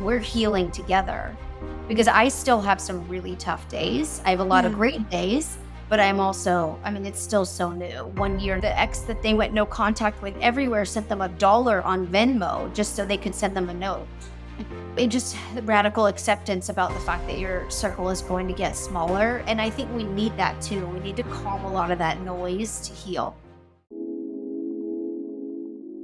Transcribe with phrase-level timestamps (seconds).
[0.00, 1.36] we're healing together
[1.88, 4.22] because I still have some really tough days.
[4.24, 7.70] I have a lot of great days, but I'm also, I mean, it's still so
[7.70, 8.06] new.
[8.14, 11.82] One year, the ex that they went no contact with everywhere sent them a dollar
[11.82, 14.06] on Venmo just so they could send them a note.
[14.96, 19.42] It just radical acceptance about the fact that your circle is going to get smaller.
[19.46, 20.86] And I think we need that too.
[20.86, 23.36] We need to calm a lot of that noise to heal.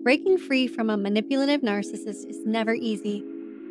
[0.02, 3.24] Breaking free from a manipulative narcissist is never easy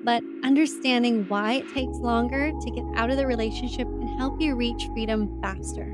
[0.06, 4.56] but understanding why it takes longer to get out of the relationship can help you
[4.56, 5.92] reach freedom faster.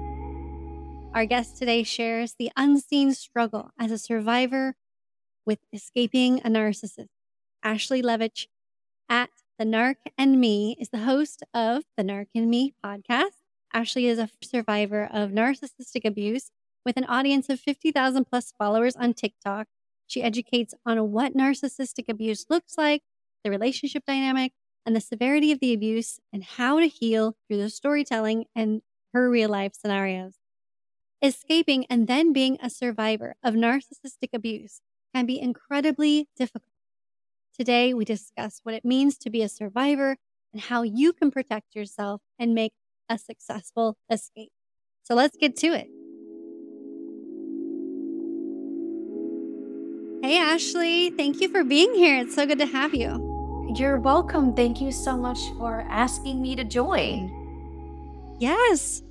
[1.13, 4.75] Our guest today shares the unseen struggle as a survivor
[5.45, 7.07] with escaping a narcissist.
[7.63, 8.47] Ashley Levitch
[9.07, 13.39] at The Narc and Me is the host of the Narc and Me podcast.
[13.73, 16.51] Ashley is a survivor of narcissistic abuse
[16.85, 19.67] with an audience of 50,000 plus followers on TikTok.
[20.05, 23.03] She educates on what narcissistic abuse looks like
[23.43, 24.53] the relationship dynamic,
[24.85, 28.81] and the severity of the abuse, and how to heal through the storytelling and
[29.13, 30.35] her real life scenarios.
[31.21, 34.81] Escaping and then being a survivor of narcissistic abuse
[35.13, 36.71] can be incredibly difficult.
[37.55, 40.17] Today, we discuss what it means to be a survivor
[40.51, 42.73] and how you can protect yourself and make
[43.07, 44.51] a successful escape.
[45.03, 45.89] So let's get to it.
[50.23, 52.19] Hey, Ashley, thank you for being here.
[52.19, 53.30] It's so good to have you.
[53.69, 54.53] You're welcome.
[54.53, 58.37] Thank you so much for asking me to join.
[58.39, 59.01] Yes.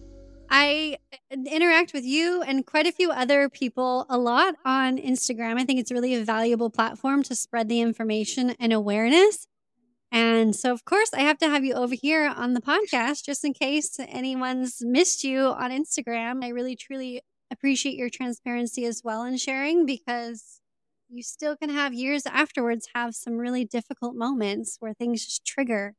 [0.50, 0.98] I
[1.30, 5.58] interact with you and quite a few other people a lot on Instagram.
[5.58, 9.46] I think it's really a valuable platform to spread the information and awareness.
[10.12, 13.44] And so, of course, I have to have you over here on the podcast just
[13.44, 16.44] in case anyone's missed you on Instagram.
[16.44, 17.22] I really, truly
[17.52, 20.59] appreciate your transparency as well in sharing because
[21.10, 25.94] you still can have years afterwards have some really difficult moments where things just trigger.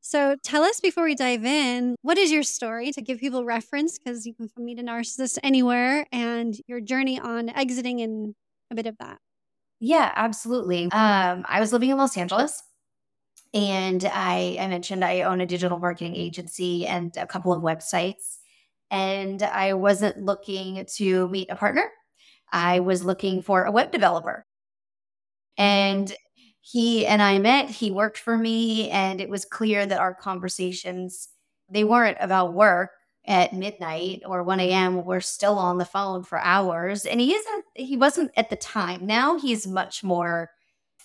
[0.00, 3.98] So tell us before we dive in, what is your story to give people reference?
[3.98, 8.34] Because you can meet a narcissist anywhere and your journey on exiting and
[8.70, 9.18] a bit of that.
[9.80, 10.84] Yeah, absolutely.
[10.84, 12.62] Um, I was living in Los Angeles
[13.54, 18.38] and I, I mentioned I own a digital marketing agency and a couple of websites.
[18.90, 21.90] And I wasn't looking to meet a partner.
[22.52, 24.44] I was looking for a web developer.
[25.58, 25.62] Mm-hmm.
[25.62, 26.16] And
[26.60, 31.28] he and I met, he worked for me, and it was clear that our conversations,
[31.70, 32.90] they weren't about work
[33.26, 35.04] at midnight or 1 a.m.
[35.04, 37.04] We're still on the phone for hours.
[37.04, 39.06] And he isn't, he wasn't at the time.
[39.06, 40.50] Now he's much more,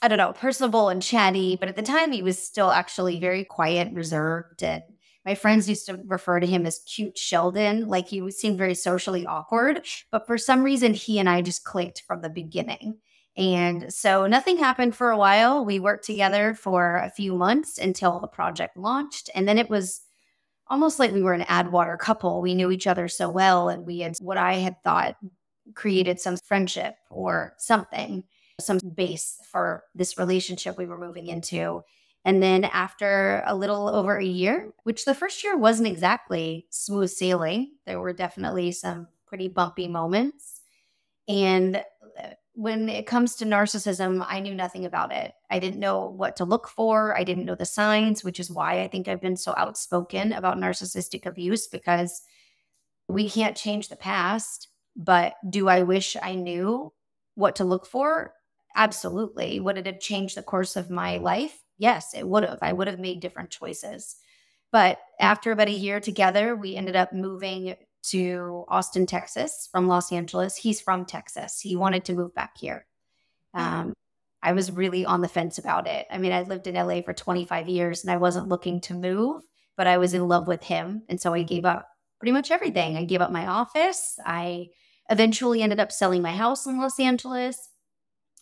[0.01, 3.43] I don't know, personable and chatty, but at the time he was still actually very
[3.43, 4.83] quiet, reserved, and
[5.25, 9.25] my friends used to refer to him as cute Sheldon, like he seemed very socially
[9.25, 9.85] awkward.
[10.11, 12.97] But for some reason, he and I just clicked from the beginning.
[13.35, 15.65] And so nothing happened for a while.
[15.65, 19.29] We worked together for a few months until the project launched.
[19.33, 20.01] And then it was
[20.67, 22.41] almost like we were an Adwater couple.
[22.41, 25.15] We knew each other so well, and we had what I had thought
[25.73, 28.23] created some friendship or something,
[28.59, 31.83] some base for this relationship we were moving into.
[32.25, 37.09] And then after a little over a year, which the first year wasn't exactly smooth
[37.09, 40.61] sailing, there were definitely some pretty bumpy moments.
[41.27, 45.33] And uh, when it comes to narcissism, I knew nothing about it.
[45.49, 47.17] I didn't know what to look for.
[47.17, 50.57] I didn't know the signs, which is why I think I've been so outspoken about
[50.57, 52.21] narcissistic abuse because
[53.07, 54.69] we can't change the past.
[54.95, 56.93] But do I wish I knew
[57.35, 58.33] what to look for?
[58.75, 59.59] Absolutely.
[59.59, 61.62] Would it have changed the course of my life?
[61.77, 62.59] Yes, it would have.
[62.61, 64.15] I would have made different choices.
[64.71, 67.75] But after about a year together, we ended up moving
[68.09, 70.57] to Austin, Texas from Los Angeles.
[70.57, 71.59] He's from Texas.
[71.61, 72.85] He wanted to move back here.
[73.53, 73.93] Um,
[74.41, 76.05] I was really on the fence about it.
[76.11, 79.43] I mean, I lived in LA for 25 years and I wasn't looking to move,
[79.77, 81.03] but I was in love with him.
[81.07, 81.87] And so I gave up
[82.19, 82.97] pretty much everything.
[82.97, 84.19] I gave up my office.
[84.25, 84.67] I
[85.09, 87.69] eventually ended up selling my house in Los Angeles,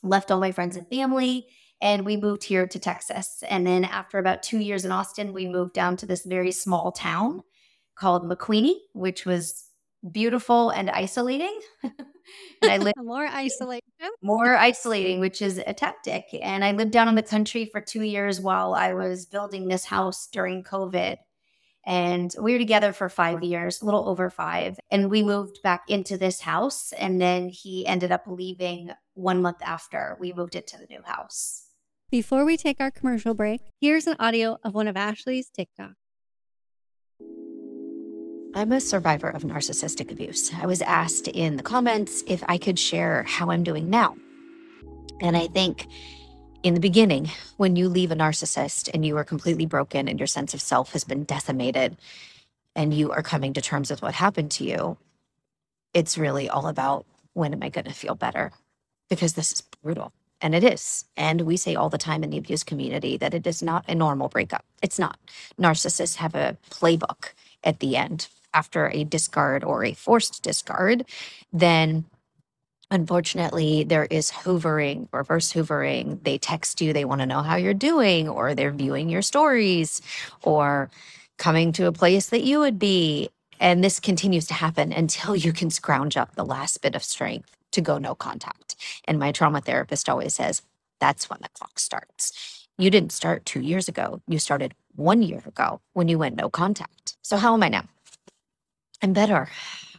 [0.01, 1.47] left all my friends and family,
[1.81, 3.43] and we moved here to Texas.
[3.49, 6.91] And then after about two years in Austin, we moved down to this very small
[6.91, 7.41] town
[7.95, 9.65] called McQueeney, which was
[10.11, 11.59] beautiful and isolating.
[11.83, 13.81] and I lived more isolation.
[14.21, 16.25] More isolating, which is a tactic.
[16.41, 19.85] And I lived down in the country for two years while I was building this
[19.85, 21.17] house during COVID.
[21.83, 24.79] And we were together for five years, a little over five.
[24.91, 26.93] And we moved back into this house.
[26.93, 31.70] And then he ended up leaving one month after we moved into the new house.
[32.11, 35.95] Before we take our commercial break, here's an audio of one of Ashley's TikToks.
[38.53, 40.53] I'm a survivor of narcissistic abuse.
[40.53, 44.17] I was asked in the comments if I could share how I'm doing now.
[45.21, 45.87] And I think
[46.63, 50.27] in the beginning, when you leave a narcissist and you are completely broken and your
[50.27, 51.95] sense of self has been decimated
[52.75, 54.97] and you are coming to terms with what happened to you,
[55.93, 58.51] it's really all about when am I going to feel better?
[59.07, 60.11] Because this is brutal.
[60.41, 61.05] And it is.
[61.15, 63.95] And we say all the time in the abuse community that it is not a
[63.95, 64.65] normal breakup.
[64.81, 65.19] It's not.
[65.59, 67.33] Narcissists have a playbook
[67.63, 71.05] at the end after a discard or a forced discard.
[71.53, 72.05] Then
[72.89, 76.23] unfortunately, there is hoovering, reverse hoovering.
[76.23, 80.01] They text you, they want to know how you're doing, or they're viewing your stories,
[80.43, 80.89] or
[81.37, 83.29] coming to a place that you would be.
[83.59, 87.55] And this continues to happen until you can scrounge up the last bit of strength
[87.71, 88.70] to go no contact.
[89.05, 90.61] And my trauma therapist always says,
[90.99, 92.67] that's when the clock starts.
[92.77, 94.21] You didn't start two years ago.
[94.27, 97.17] You started one year ago when you went no contact.
[97.21, 97.85] So, how am I now?
[99.01, 99.49] I'm better.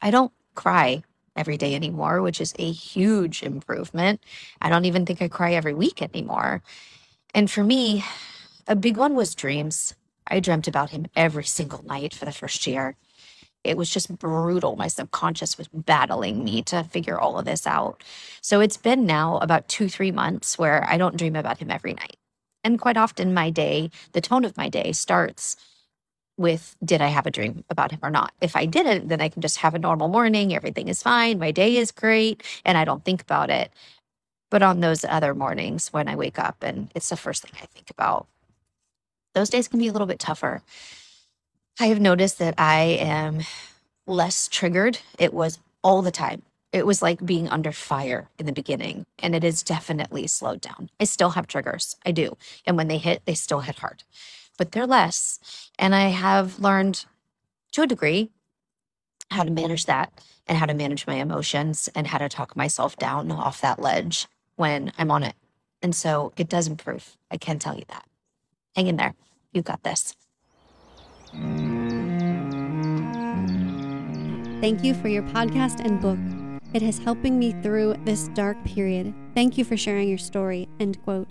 [0.00, 1.02] I don't cry
[1.36, 4.22] every day anymore, which is a huge improvement.
[4.60, 6.62] I don't even think I cry every week anymore.
[7.34, 8.04] And for me,
[8.68, 9.94] a big one was dreams.
[10.26, 12.96] I dreamt about him every single night for the first year.
[13.64, 14.76] It was just brutal.
[14.76, 18.02] My subconscious was battling me to figure all of this out.
[18.40, 21.94] So it's been now about two, three months where I don't dream about him every
[21.94, 22.16] night.
[22.64, 25.56] And quite often, my day, the tone of my day starts
[26.36, 28.32] with did I have a dream about him or not?
[28.40, 30.54] If I didn't, then I can just have a normal morning.
[30.54, 31.38] Everything is fine.
[31.38, 32.42] My day is great.
[32.64, 33.70] And I don't think about it.
[34.50, 37.66] But on those other mornings when I wake up and it's the first thing I
[37.66, 38.26] think about,
[39.34, 40.62] those days can be a little bit tougher.
[41.80, 43.40] I have noticed that I am
[44.06, 44.98] less triggered.
[45.18, 46.42] It was all the time.
[46.72, 50.90] It was like being under fire in the beginning, and it is definitely slowed down.
[50.98, 51.96] I still have triggers.
[52.06, 52.36] I do.
[52.66, 54.04] And when they hit, they still hit hard
[54.58, 55.38] but they're less.
[55.78, 57.04] And I have learned
[57.72, 58.30] to a degree
[59.30, 60.12] how to manage that
[60.46, 64.28] and how to manage my emotions and how to talk myself down off that ledge
[64.56, 65.34] when I'm on it.
[65.82, 67.16] And so it does improve.
[67.30, 68.06] I can tell you that.
[68.76, 69.14] Hang in there.
[69.52, 70.14] You've got this.
[74.60, 76.18] Thank you for your podcast and book.
[76.74, 79.14] It has helping me through this dark period.
[79.34, 80.68] Thank you for sharing your story.
[80.78, 81.28] End quote.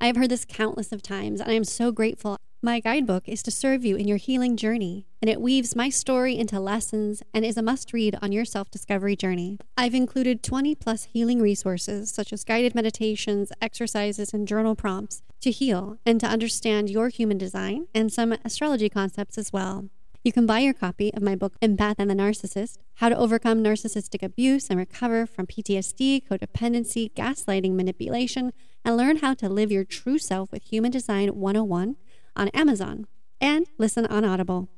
[0.00, 2.36] I have heard this countless of times, and I am so grateful.
[2.62, 6.36] My guidebook is to serve you in your healing journey, and it weaves my story
[6.36, 9.56] into lessons and is a must read on your self discovery journey.
[9.78, 15.50] I've included 20 plus healing resources, such as guided meditations, exercises, and journal prompts to
[15.50, 19.88] heal and to understand your human design, and some astrology concepts as well.
[20.22, 23.64] You can buy your copy of my book, Empath and the Narcissist How to Overcome
[23.64, 28.52] Narcissistic Abuse and Recover from PTSD, Codependency, Gaslighting, Manipulation,
[28.84, 31.96] and learn how to live your true self with Human Design 101
[32.36, 33.06] on Amazon
[33.40, 34.68] and listen on Audible.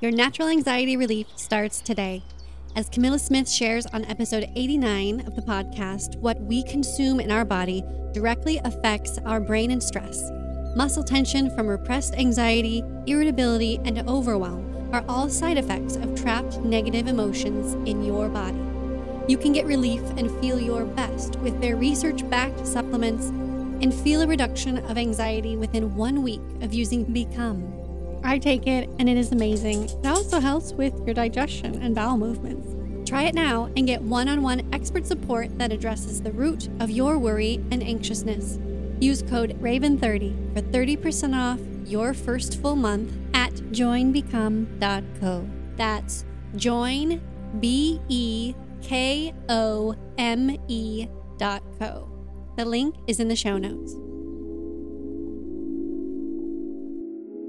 [0.00, 2.22] Your natural anxiety relief starts today.
[2.76, 7.44] As Camilla Smith shares on episode 89 of the podcast, what we consume in our
[7.44, 10.30] body directly affects our brain and stress.
[10.76, 17.06] Muscle tension from repressed anxiety, irritability, and overwhelm are all side effects of trapped negative
[17.06, 18.58] emotions in your body.
[19.28, 23.32] You can get relief and feel your best with their research backed supplements
[23.80, 27.70] and feel a reduction of anxiety within one week of using Bekome.
[28.24, 29.84] I take it and it is amazing.
[29.84, 32.68] It also helps with your digestion and bowel movements.
[33.08, 36.90] Try it now and get one on one expert support that addresses the root of
[36.90, 38.58] your worry and anxiousness.
[39.00, 45.48] Use code RAVEN30 for 30% off your first full month at joinbekome.co.
[45.76, 46.24] That's
[46.56, 47.20] join,
[47.60, 52.13] B E K O M E dot co.
[52.56, 53.92] The link is in the show notes.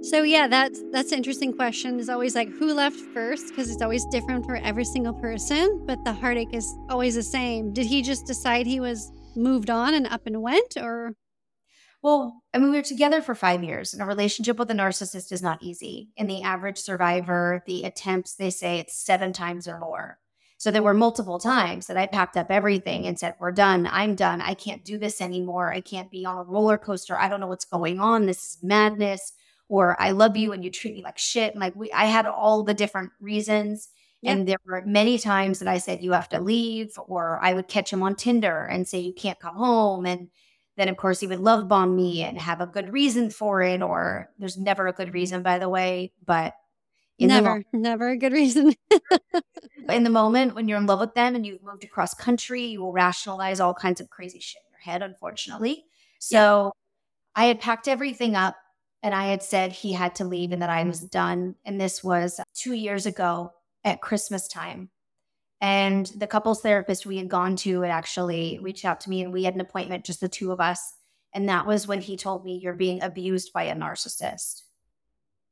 [0.09, 1.99] So yeah, that's that's an interesting question.
[1.99, 6.03] Is always like who left first because it's always different for every single person, but
[6.05, 7.73] the heartache is always the same.
[7.73, 11.15] Did he just decide he was moved on and up and went or
[12.05, 15.31] well, I mean, we were together for five years, and a relationship with a narcissist
[15.31, 16.09] is not easy.
[16.15, 20.19] In the average survivor, the attempts, they say it's seven times or more.
[20.57, 23.87] So there were multiple times that I packed up everything and said, We're done.
[23.91, 24.41] I'm done.
[24.41, 25.73] I can't do this anymore.
[25.73, 27.17] I can't be on a roller coaster.
[27.17, 28.25] I don't know what's going on.
[28.25, 29.33] This is madness.
[29.67, 31.53] Or I love you and you treat me like shit.
[31.53, 33.89] And like we I had all the different reasons.
[34.21, 34.31] Yeah.
[34.31, 37.67] And there were many times that I said, you have to leave, or I would
[37.67, 40.05] catch him on Tinder and say, you can't come home.
[40.05, 40.29] And
[40.77, 43.81] then, of course, he would love bomb me and have a good reason for it,
[43.81, 46.11] or there's never a good reason, by the way.
[46.25, 46.53] But
[47.19, 48.73] never, mo- never a good reason.
[49.89, 52.81] in the moment when you're in love with them and you've moved across country, you
[52.81, 55.85] will rationalize all kinds of crazy shit in your head, unfortunately.
[56.19, 56.73] So
[57.37, 57.43] yeah.
[57.43, 58.55] I had packed everything up
[59.03, 61.55] and I had said he had to leave and that I was done.
[61.63, 63.53] And this was two years ago
[63.83, 64.89] at Christmas time.
[65.61, 69.31] And the couples therapist we had gone to had actually reached out to me and
[69.31, 70.93] we had an appointment, just the two of us.
[71.33, 74.63] And that was when he told me, You're being abused by a narcissist.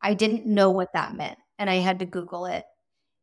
[0.02, 1.38] I didn't know what that meant.
[1.60, 2.66] And I had to Google it.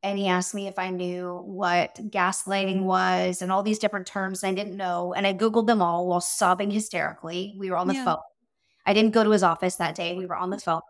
[0.02, 4.42] And he asked me if I knew what gaslighting was and all these different terms.
[4.42, 5.12] I didn't know.
[5.12, 7.54] And I Googled them all while sobbing hysterically.
[7.58, 8.04] We were on the yeah.
[8.04, 8.22] phone.
[8.86, 10.16] I didn't go to his office that day.
[10.16, 10.80] We were on the phone.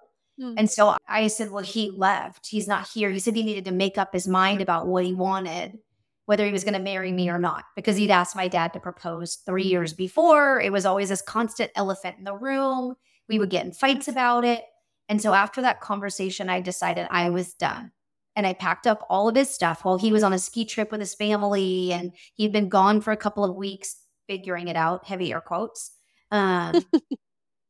[0.41, 0.55] Mm.
[0.57, 2.47] And so I said, Well, he left.
[2.47, 3.11] He's not here.
[3.11, 5.79] He said he needed to make up his mind about what he wanted,
[6.27, 8.81] whether he was going to marry me or not, because he'd asked my dad to
[8.81, 10.61] propose three years before.
[10.61, 12.95] It was always this constant elephant in the room.
[13.29, 14.63] We would get in fights about it.
[15.11, 17.93] And so after that conversation, I decided I was done.
[18.37, 20.91] And I packed up all of his stuff while he was on a ski trip
[20.91, 23.97] with his family and he'd been gone for a couple of weeks
[24.29, 25.91] figuring it out, heavy air quotes.
[26.31, 26.83] Um,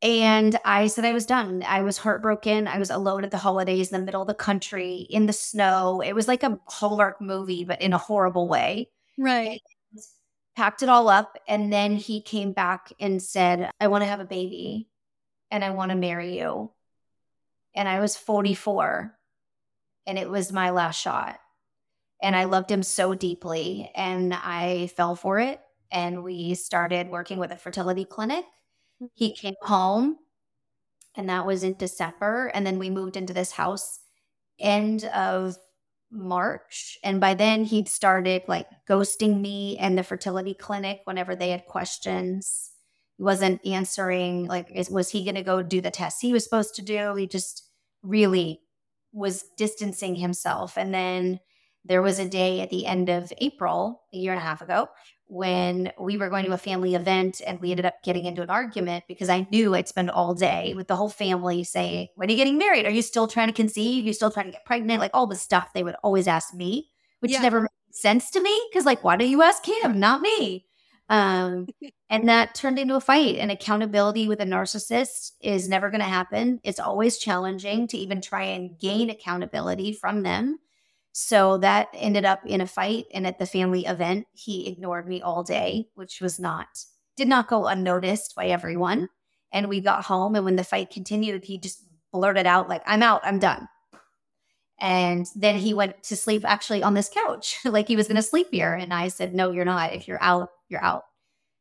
[0.02, 1.62] And I said I was done.
[1.66, 2.66] I was heartbroken.
[2.66, 6.00] I was alone at the holidays in the middle of the country in the snow.
[6.00, 8.88] It was like a Hallmark movie, but in a horrible way.
[9.18, 9.60] Right.
[9.92, 10.02] And
[10.56, 11.36] packed it all up.
[11.46, 14.88] And then he came back and said, I want to have a baby
[15.50, 16.70] and I want to marry you.
[17.74, 19.14] And I was 44
[20.06, 21.38] and it was my last shot.
[22.22, 25.60] And I loved him so deeply and I fell for it.
[25.90, 28.44] And we started working with a fertility clinic
[29.02, 29.06] mm-hmm.
[29.14, 30.18] he came home,
[31.16, 32.50] and that was in December.
[32.54, 34.00] And then we moved into this house
[34.58, 35.56] end of
[36.10, 36.98] March.
[37.02, 41.66] And by then, he'd started like ghosting me and the fertility clinic whenever they had
[41.66, 42.69] questions.
[43.20, 46.74] Wasn't answering, like, is, was he going to go do the tests he was supposed
[46.76, 47.14] to do?
[47.14, 47.68] He just
[48.02, 48.60] really
[49.12, 50.78] was distancing himself.
[50.78, 51.40] And then
[51.84, 54.88] there was a day at the end of April, a year and a half ago,
[55.26, 58.50] when we were going to a family event and we ended up getting into an
[58.50, 62.32] argument because I knew I'd spend all day with the whole family saying, When are
[62.32, 62.84] you getting married?
[62.84, 64.04] Are you still trying to conceive?
[64.04, 65.00] Are you still trying to get pregnant?
[65.00, 67.42] Like all the stuff they would always ask me, which yeah.
[67.42, 68.60] never made sense to me.
[68.72, 70.66] Cause like, why don't you ask him, not me?
[71.10, 71.66] Um,
[72.08, 73.36] and that turned into a fight.
[73.36, 76.60] And accountability with a narcissist is never going to happen.
[76.62, 80.58] It's always challenging to even try and gain accountability from them
[81.12, 83.06] so that ended up in a fight.
[83.12, 86.68] And at the family event, he ignored me all day, which was not,
[87.16, 89.08] did not go unnoticed by everyone.
[89.52, 90.36] And we got home.
[90.36, 93.66] And when the fight continued, he just blurted out, like, I'm out, I'm done.
[94.78, 98.22] And then he went to sleep actually on this couch, like he was going to
[98.22, 98.72] sleep here.
[98.72, 99.92] And I said, No, you're not.
[99.92, 101.02] If you're out, you're out.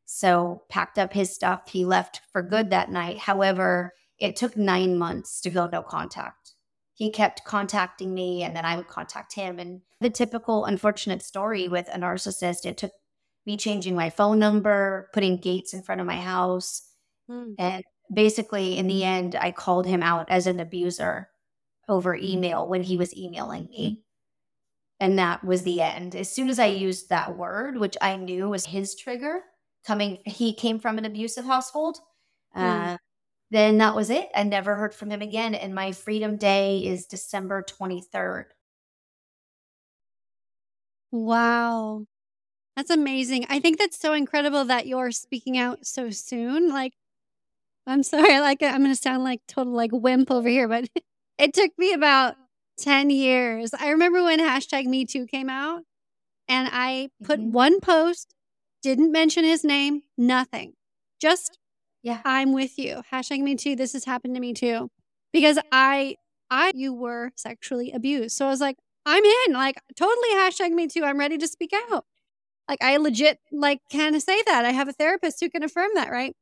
[0.06, 1.70] So packed up his stuff.
[1.70, 3.20] He left for good that night.
[3.20, 6.54] However, it took nine months to go no contact
[7.00, 9.58] he kept contacting me and then I would contact him.
[9.58, 12.92] And the typical unfortunate story with a narcissist, it took
[13.46, 16.82] me changing my phone number, putting gates in front of my house.
[17.30, 17.54] Hmm.
[17.58, 21.30] And basically, in the end, I called him out as an abuser
[21.88, 24.04] over email when he was emailing me.
[25.00, 26.15] And that was the end.
[26.15, 29.41] As soon as I used that word, which I knew was his trigger,
[29.86, 32.00] coming, he came from an abusive household.
[32.53, 32.62] Hmm.
[32.62, 32.98] Uh,
[33.51, 34.29] then that was it.
[34.36, 35.56] I never heard from him again.
[35.56, 38.46] And my freedom day is December 23rd.
[41.12, 42.06] Wow.
[42.75, 43.46] That's amazing.
[43.50, 46.70] I think that's so incredible that you're speaking out so soon.
[46.70, 46.94] Like,
[47.88, 50.89] I'm sorry, like I'm gonna sound like total like wimp over here, but
[51.38, 52.36] it took me about
[52.81, 53.71] 10 years.
[53.74, 55.83] I remember when hashtag me too came out
[56.48, 57.51] and I put mm-hmm.
[57.51, 58.33] one post,
[58.81, 60.74] didn't mention his name, nothing.
[61.19, 61.59] Just
[62.01, 62.21] yeah.
[62.24, 63.01] I'm with you.
[63.12, 63.75] Hashtag me too.
[63.75, 64.89] This has happened to me too.
[65.33, 66.15] Because I,
[66.50, 68.36] I, you were sexually abused.
[68.36, 69.53] So I was like, I'm in.
[69.53, 71.03] Like, totally hashtag me too.
[71.03, 72.05] I'm ready to speak out.
[72.67, 74.65] Like, I legit, like, can say that.
[74.65, 76.36] I have a therapist who can affirm that, right?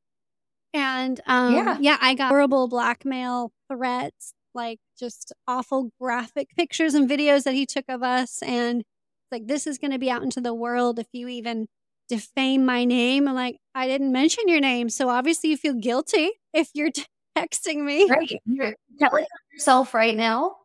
[0.73, 1.77] And um, yeah.
[1.79, 7.65] yeah, I got horrible blackmail threats, like just awful graphic pictures and videos that he
[7.65, 8.41] took of us.
[8.43, 8.83] And
[9.31, 11.67] like, this is going to be out into the world if you even
[12.09, 13.27] defame my name.
[13.27, 14.89] I'm like, I didn't mention your name.
[14.89, 16.91] So obviously you feel guilty if you're
[17.37, 18.09] texting me.
[18.09, 18.41] Right.
[18.45, 20.55] You're telling yourself right now.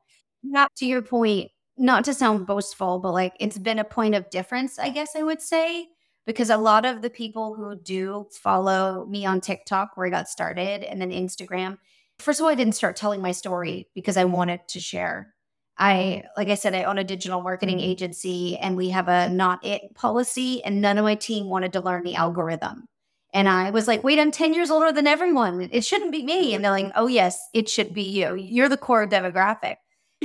[0.44, 4.28] Not to your point, not to sound boastful, but like it's been a point of
[4.30, 5.86] difference, I guess I would say,
[6.26, 10.28] because a lot of the people who do follow me on TikTok, where I got
[10.28, 11.78] started, and then Instagram,
[12.22, 15.34] first of all, I didn't start telling my story because I wanted to share.
[15.78, 17.90] I, like I said, I own a digital marketing mm-hmm.
[17.90, 21.80] agency and we have a not it policy, and none of my team wanted to
[21.80, 22.86] learn the algorithm.
[23.34, 25.68] And I was like, wait, I'm 10 years older than everyone.
[25.72, 26.54] It shouldn't be me.
[26.54, 28.34] And they're like, oh, yes, it should be you.
[28.34, 29.76] You're the core demographic.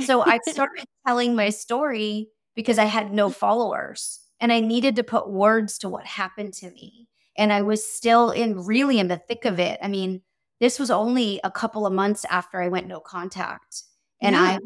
[0.04, 5.04] So I started telling my story because I had no followers and I needed to
[5.04, 7.08] put words to what happened to me.
[7.36, 9.78] And I was still in really in the thick of it.
[9.82, 10.22] I mean,
[10.60, 13.82] this was only a couple of months after I went no contact.
[14.20, 14.58] And yeah.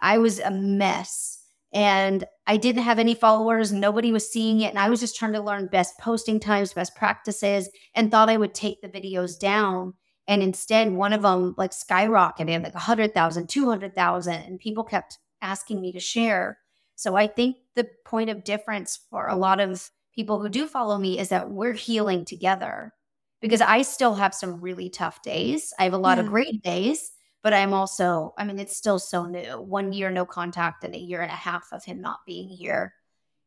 [0.00, 3.72] I I was a mess and I didn't have any followers.
[3.72, 4.68] Nobody was seeing it.
[4.70, 8.36] And I was just trying to learn best posting times, best practices, and thought I
[8.36, 9.94] would take the videos down.
[10.28, 14.34] And instead, one of them like skyrocketed like 100,000, 200,000.
[14.34, 16.58] And people kept asking me to share.
[16.96, 20.98] So I think the point of difference for a lot of people who do follow
[20.98, 22.92] me is that we're healing together
[23.42, 25.74] because I still have some really tough days.
[25.78, 26.24] I have a lot yeah.
[26.24, 29.60] of great days but I'm also, I mean, it's still so new.
[29.60, 32.94] One year no contact and a year and a half of him not being here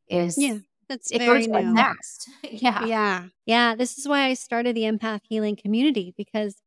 [0.08, 0.58] is yeah.
[0.88, 1.74] That's it very new.
[1.74, 2.30] Next.
[2.44, 2.86] yeah.
[2.86, 3.26] Yeah.
[3.48, 3.74] Yeah.
[3.74, 6.58] This is why I started the empath healing community because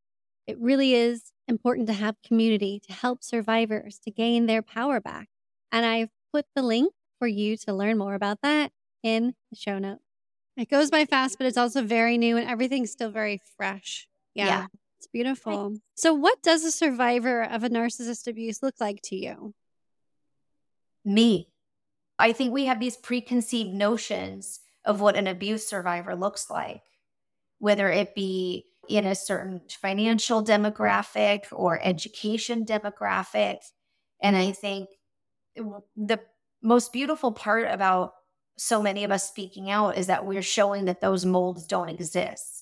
[0.49, 5.29] it really is important to have community to help survivors to gain their power back.
[5.71, 8.73] And I've put the link for you to learn more about that
[9.05, 10.08] in the show notes.
[10.59, 14.09] It goes by fast, but it's also very new and everything's still very fresh.
[14.35, 14.47] Yeah.
[14.47, 14.67] yeah.
[14.99, 15.77] It's beautiful.
[15.95, 19.55] So, what does a survivor of a narcissist abuse look like to you?
[21.05, 21.49] Me.
[22.19, 26.83] I think we have these preconceived notions of what an abuse survivor looks like,
[27.61, 33.59] whether it be in a certain financial demographic or education demographic.
[34.21, 34.89] And I think
[35.55, 36.19] the
[36.61, 38.15] most beautiful part about
[38.59, 42.59] so many of us speaking out is that we're showing that those molds don't exist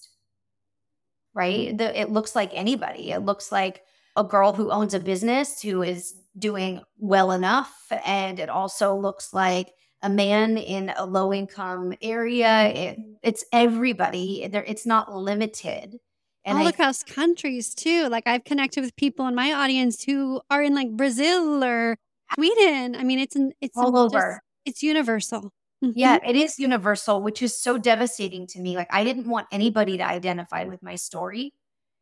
[1.36, 1.68] right?
[1.68, 1.76] Mm-hmm.
[1.76, 3.12] The, it looks like anybody.
[3.12, 3.82] It looks like
[4.16, 7.76] a girl who owns a business who is doing well enough.
[8.04, 9.72] And it also looks like
[10.02, 12.68] a man in a low income area.
[12.68, 14.42] It, it's everybody.
[14.42, 15.98] It's not limited.
[16.44, 18.08] And all I, across countries too.
[18.08, 21.98] Like I've connected with people in my audience who are in like Brazil or
[22.34, 22.96] Sweden.
[22.96, 24.40] I mean, it's it's all over.
[24.64, 25.52] It's universal.
[25.86, 25.98] Mm-hmm.
[25.98, 28.76] Yeah, it is universal, which is so devastating to me.
[28.76, 31.52] Like, I didn't want anybody to identify with my story.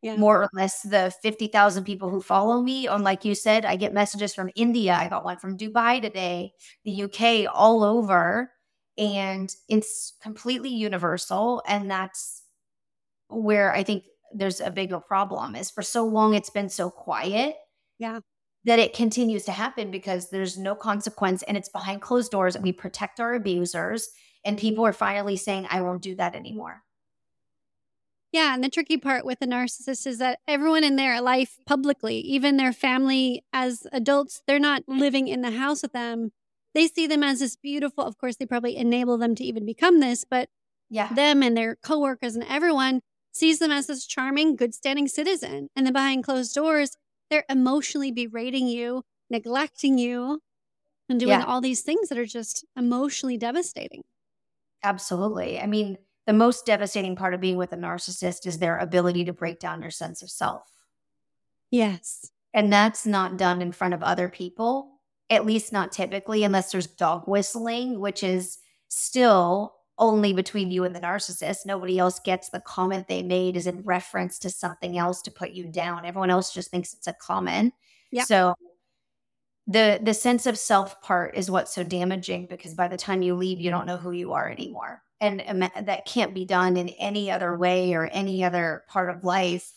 [0.02, 0.16] Yeah.
[0.16, 2.86] More or less, the 50,000 people who follow me.
[2.86, 4.92] And like you said, I get messages from India.
[4.94, 6.52] I got one from Dubai today,
[6.84, 8.50] the UK, all over.
[8.98, 11.62] And it's completely universal.
[11.66, 12.42] And that's
[13.28, 17.56] where I think there's a bigger problem is for so long it's been so quiet.
[17.98, 18.20] Yeah
[18.64, 22.64] that it continues to happen because there's no consequence and it's behind closed doors and
[22.64, 24.08] we protect our abusers
[24.44, 26.82] and people are finally saying i won't do that anymore.
[28.32, 32.18] Yeah and the tricky part with a narcissist is that everyone in their life publicly
[32.18, 36.32] even their family as adults they're not living in the house with them.
[36.74, 40.00] They see them as this beautiful of course they probably enable them to even become
[40.00, 40.48] this but
[40.90, 41.12] yeah.
[41.12, 43.00] them and their coworkers and everyone
[43.32, 45.68] sees them as this charming good standing citizen.
[45.74, 46.96] And then behind closed doors
[47.34, 50.40] they're emotionally berating you, neglecting you,
[51.08, 51.44] and doing yeah.
[51.44, 54.04] all these things that are just emotionally devastating.
[54.84, 55.58] Absolutely.
[55.58, 59.32] I mean, the most devastating part of being with a narcissist is their ability to
[59.32, 60.62] break down your sense of self.
[61.72, 62.30] Yes.
[62.52, 66.86] And that's not done in front of other people, at least not typically, unless there's
[66.86, 71.66] dog whistling, which is still only between you and the narcissist.
[71.66, 75.50] Nobody else gets the comment they made is in reference to something else to put
[75.50, 76.04] you down.
[76.04, 77.74] Everyone else just thinks it's a comment.
[78.10, 78.26] Yep.
[78.26, 78.54] So
[79.66, 83.34] the the sense of self part is what's so damaging because by the time you
[83.34, 87.30] leave, you don't know who you are anymore, and that can't be done in any
[87.30, 89.72] other way or any other part of life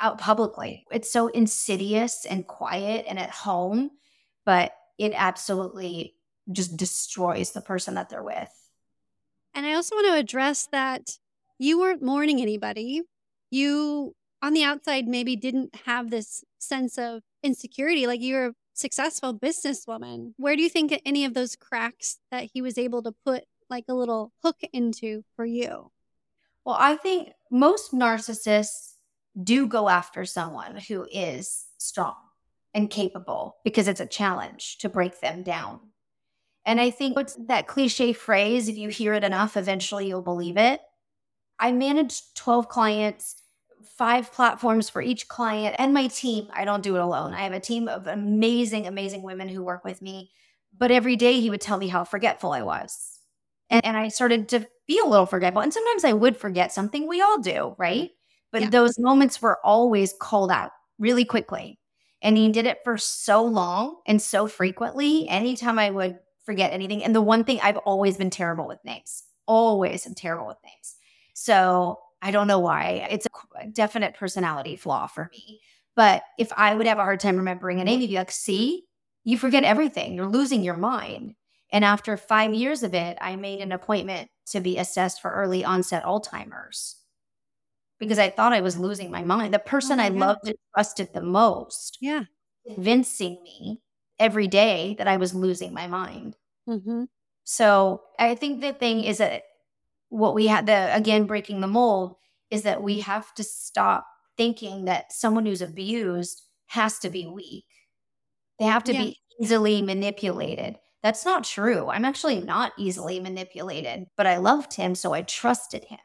[0.00, 0.86] out publicly.
[0.90, 3.90] It's so insidious and quiet and at home,
[4.46, 6.14] but it absolutely
[6.52, 8.50] just destroys the person that they're with.
[9.54, 11.18] And I also want to address that
[11.58, 13.02] you weren't mourning anybody.
[13.50, 18.06] You, on the outside, maybe didn't have this sense of insecurity.
[18.06, 20.32] Like you're a successful businesswoman.
[20.36, 23.84] Where do you think any of those cracks that he was able to put like
[23.88, 25.90] a little hook into for you?
[26.64, 28.94] Well, I think most narcissists
[29.40, 32.16] do go after someone who is strong
[32.74, 35.80] and capable because it's a challenge to break them down.
[36.70, 40.56] And I think it's that cliche phrase if you hear it enough, eventually you'll believe
[40.56, 40.80] it.
[41.58, 43.34] I manage 12 clients,
[43.82, 46.46] five platforms for each client, and my team.
[46.52, 47.34] I don't do it alone.
[47.34, 50.30] I have a team of amazing, amazing women who work with me.
[50.78, 53.18] But every day he would tell me how forgetful I was.
[53.68, 55.62] And, and I started to feel a little forgetful.
[55.62, 57.08] And sometimes I would forget something.
[57.08, 58.10] We all do, right?
[58.52, 58.70] But yeah.
[58.70, 61.80] those moments were always called out really quickly.
[62.22, 65.28] And he did it for so long and so frequently.
[65.28, 67.04] Anytime I would forget anything.
[67.04, 70.96] And the one thing I've always been terrible with names, always am terrible with names.
[71.34, 73.08] So I don't know why.
[73.10, 75.60] It's a definite personality flaw for me.
[75.96, 78.84] But if I would have a hard time remembering a name, you'd be like, see,
[79.24, 80.14] you forget everything.
[80.14, 81.34] You're losing your mind.
[81.72, 85.64] And after five years of it, I made an appointment to be assessed for early
[85.64, 86.96] onset Alzheimer's
[87.98, 89.54] because I thought I was losing my mind.
[89.54, 90.18] The oh person oh I God.
[90.18, 92.24] loved and trusted the most, yeah,
[92.66, 93.80] convincing me
[94.20, 96.36] every day that I was losing my mind.
[96.68, 97.04] Mm-hmm.
[97.42, 99.42] So I think the thing is that
[100.10, 102.14] what we had the again breaking the mold
[102.50, 104.06] is that we have to stop
[104.36, 107.66] thinking that someone who's abused has to be weak.
[108.58, 109.00] They have to yeah.
[109.00, 110.76] be easily manipulated.
[111.02, 111.88] That's not true.
[111.88, 115.98] I'm actually not easily manipulated, but I loved him, so I trusted him.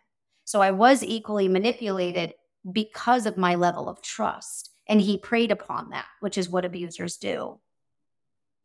[0.46, 2.34] So I was equally manipulated
[2.72, 4.72] because of my level of trust.
[4.88, 7.60] And he preyed upon that, which is what abusers do.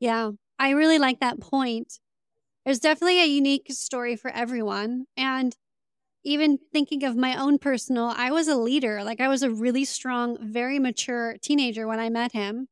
[0.00, 2.00] Yeah, I really like that point.
[2.64, 5.06] There's definitely a unique story for everyone.
[5.16, 5.56] And
[6.24, 9.04] even thinking of my own personal, I was a leader.
[9.04, 12.68] Like I was a really strong, very mature teenager when I met him.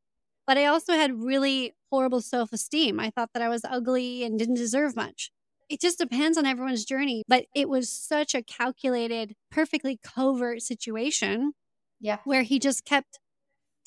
[0.47, 3.01] But I also had really horrible self esteem.
[3.01, 5.31] I thought that I was ugly and didn't deserve much.
[5.69, 7.25] It just depends on everyone's journey.
[7.29, 11.53] But it was such a calculated, perfectly covert situation.
[12.01, 12.19] Yeah.
[12.25, 13.19] Where he just kept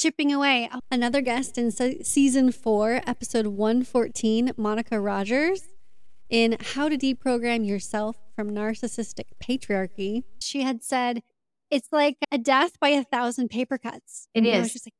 [0.01, 0.67] chipping away.
[0.89, 5.67] Another guest in se- season four, episode 114, Monica Rogers,
[6.27, 10.23] in How to Deprogram Yourself from Narcissistic Patriarchy.
[10.39, 11.21] She had said,
[11.69, 14.27] it's like a death by a thousand paper cuts.
[14.33, 14.73] It you is.
[14.73, 14.93] Know, like,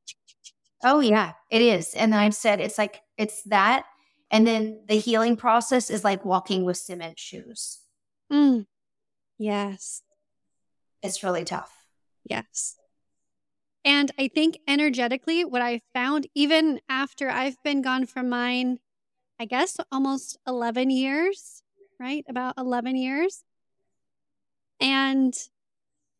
[0.84, 1.96] oh, yeah, it is.
[1.96, 3.86] And I've said it's like, it's that.
[4.30, 7.80] And then the healing process is like walking with cement shoes.
[8.32, 8.68] Mm.
[9.40, 10.04] Yes.
[11.02, 11.74] It's really tough.
[12.24, 12.76] Yes.
[13.84, 18.78] And I think energetically, what I found, even after I've been gone from mine,
[19.40, 21.64] I guess almost 11 years,
[22.00, 22.24] right?
[22.30, 23.44] About 11 years.
[24.80, 25.34] And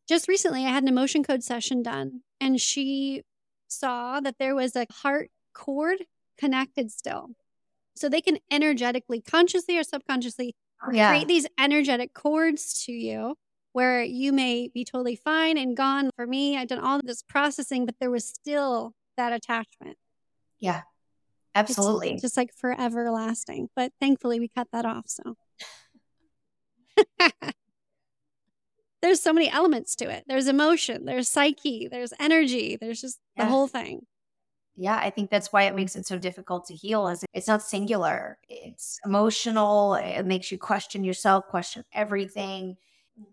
[0.08, 3.22] just recently, I had an emotion code session done, and she
[3.68, 5.98] saw that there was a heart cord
[6.36, 7.30] connected still.
[7.94, 10.56] So they can energetically, consciously or subconsciously,
[10.92, 11.10] yeah.
[11.10, 13.36] create these energetic cords to you
[13.72, 16.10] where you may be totally fine and gone.
[16.16, 19.96] For me, I've done all this processing, but there was still that attachment.
[20.58, 20.82] Yeah,
[21.54, 22.12] absolutely.
[22.12, 23.68] It's just like forever lasting.
[23.74, 25.06] But thankfully, we cut that off.
[25.08, 25.36] So
[29.02, 30.24] there's so many elements to it.
[30.26, 34.06] There's emotion, there's psyche, there's energy, there's just the whole thing.
[34.76, 37.62] Yeah, I think that's why it makes it so difficult to heal is it's not
[37.62, 38.38] singular.
[38.48, 39.94] It's emotional.
[39.96, 42.76] It makes you question yourself, question everything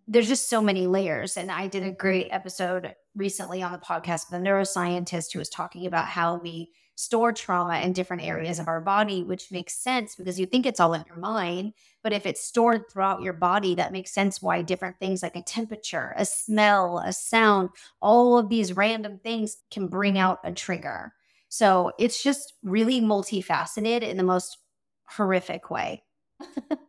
[0.08, 1.38] there's just so many layers.
[1.38, 2.36] And I did a great mm-hmm.
[2.36, 7.32] episode recently on the podcast with a neuroscientist who was talking about how we store
[7.32, 10.94] trauma in different areas of our body, which makes sense because you think it's all
[10.94, 11.74] in your mind.
[12.04, 15.42] But if it's stored throughout your body, that makes sense why different things like a
[15.42, 17.70] temperature, a smell, a sound,
[18.02, 20.24] all of these random things can bring mm-hmm.
[20.24, 21.13] out a trigger.
[21.48, 24.58] So it's just really multifaceted in the most
[25.06, 26.04] horrific way.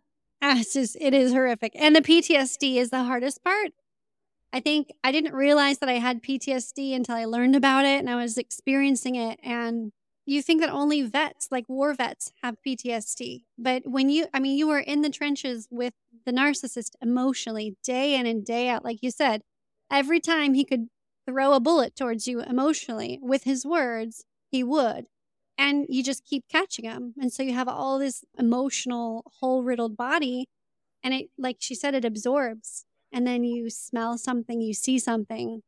[0.58, 1.72] It's just, it is horrific.
[1.74, 3.72] And the PTSD is the hardest part.
[4.52, 8.10] I think I didn't realize that I had PTSD until I learned about it and
[8.10, 9.38] I was experiencing it.
[9.42, 9.92] And
[10.26, 13.42] you think that only vets, like war vets, have PTSD.
[13.56, 15.94] But when you, I mean, you were in the trenches with
[16.26, 18.84] the narcissist emotionally, day in and day out.
[18.84, 19.42] Like you said,
[19.90, 20.88] every time he could
[21.26, 25.06] throw a bullet towards you emotionally with his words, he would
[25.60, 29.96] and you just keep catching them and so you have all this emotional hole riddled
[29.96, 30.48] body
[31.04, 35.62] and it like she said it absorbs and then you smell something you see something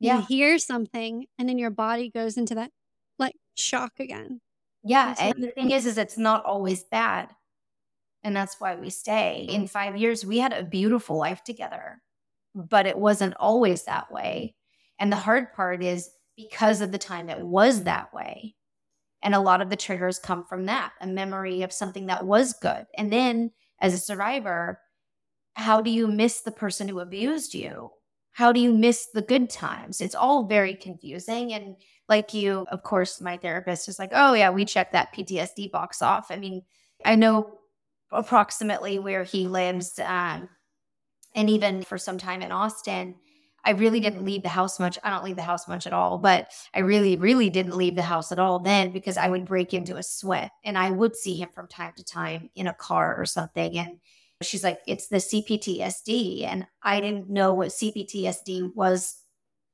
[0.00, 0.16] yeah.
[0.16, 2.70] you hear something and then your body goes into that
[3.18, 4.40] like shock again.
[4.82, 5.70] Yeah and the thing.
[5.70, 7.28] is is it's not always bad
[8.22, 9.46] and that's why we stay.
[9.48, 12.02] In five years we had a beautiful life together
[12.54, 14.56] but it wasn't always that way
[14.98, 18.54] and the hard part is because of the time it was that way
[19.22, 22.54] and a lot of the triggers come from that a memory of something that was
[22.54, 22.86] good.
[22.96, 24.80] And then as a survivor,
[25.54, 27.90] how do you miss the person who abused you?
[28.32, 30.00] How do you miss the good times?
[30.00, 31.52] It's all very confusing.
[31.52, 31.76] And
[32.08, 36.00] like you, of course, my therapist is like, oh, yeah, we checked that PTSD box
[36.00, 36.28] off.
[36.30, 36.62] I mean,
[37.04, 37.58] I know
[38.12, 39.98] approximately where he lives.
[39.98, 40.48] Um,
[41.34, 43.16] and even for some time in Austin,
[43.64, 44.98] I really didn't leave the house much.
[45.04, 48.02] I don't leave the house much at all, but I really, really didn't leave the
[48.02, 51.36] house at all then because I would break into a sweat and I would see
[51.36, 53.76] him from time to time in a car or something.
[53.76, 53.98] And
[54.42, 56.44] she's like, it's the CPTSD.
[56.46, 59.16] And I didn't know what CPTSD was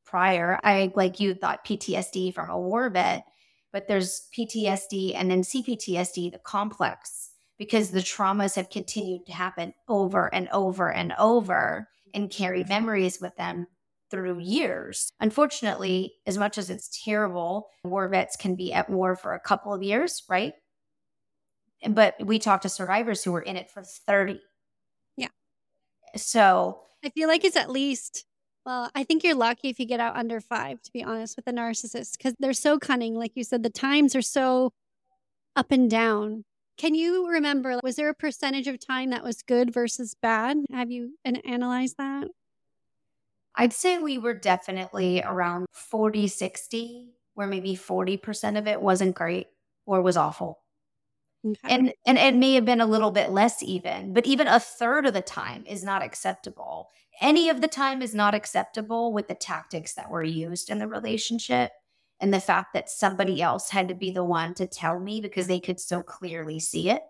[0.05, 0.59] prior.
[0.65, 3.25] I, like you, thought PTSD from a war vet.
[3.73, 9.75] but there's PTSD and then CPTSD, the complex, because the traumas have continued to happen
[9.89, 13.67] over and over and over and carry memories with them
[14.11, 15.11] through years.
[15.21, 19.75] Unfortunately, as much as it's terrible, war vets can be at war for a couple
[19.75, 20.55] of years, right?
[21.89, 24.41] But we talk to survivors who were in it for 30.
[25.17, 25.29] Yeah.
[26.17, 28.25] So I feel like it's at least,
[28.65, 31.47] well, I think you're lucky if you get out under five, to be honest, with
[31.47, 33.15] a narcissist, because they're so cunning.
[33.15, 34.73] Like you said, the times are so
[35.55, 36.45] up and down.
[36.79, 40.59] Can you remember, was there a percentage of time that was good versus bad?
[40.73, 42.29] Have you analyzed that?
[43.57, 49.49] I'd say we were definitely around 40, 60, where maybe 40% of it wasn't great
[49.87, 50.61] or was awful.
[51.45, 51.59] Okay.
[51.75, 55.07] And and it may have been a little bit less even, but even a third
[55.07, 56.89] of the time is not acceptable.
[57.21, 60.89] Any of the time is not acceptable with the tactics that were used in the
[60.89, 61.71] relationship
[62.21, 65.47] and the fact that somebody else had to be the one to tell me because
[65.47, 67.03] they could so clearly see it.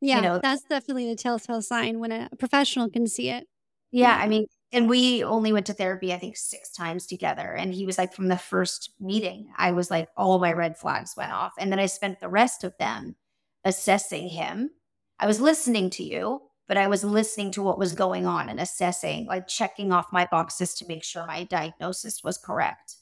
[0.00, 3.46] Yeah, you know, that's definitely the telltale sign when a professional can see it.
[3.92, 7.52] Yeah, I mean, and we only went to therapy, I think, six times together.
[7.52, 11.14] And he was like, from the first meeting, I was like, all my red flags
[11.16, 11.52] went off.
[11.58, 13.16] And then I spent the rest of them
[13.64, 14.70] assessing him.
[15.18, 18.58] I was listening to you, but I was listening to what was going on and
[18.58, 22.96] assessing, like checking off my boxes to make sure my diagnosis was correct.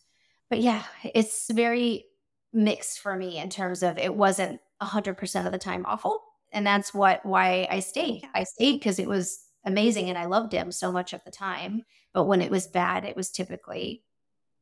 [0.49, 0.83] But yeah,
[1.15, 2.07] it's very
[2.53, 6.21] mixed for me in terms of it wasn't 100% of the time awful.
[6.53, 8.25] And that's what why I stayed.
[8.35, 11.83] I stayed because it was amazing and I loved him so much at the time.
[12.13, 14.03] But when it was bad, it was typically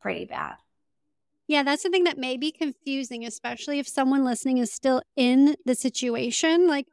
[0.00, 0.56] pretty bad.
[1.46, 5.56] Yeah, that's the thing that may be confusing, especially if someone listening is still in
[5.64, 6.68] the situation.
[6.68, 6.86] Like,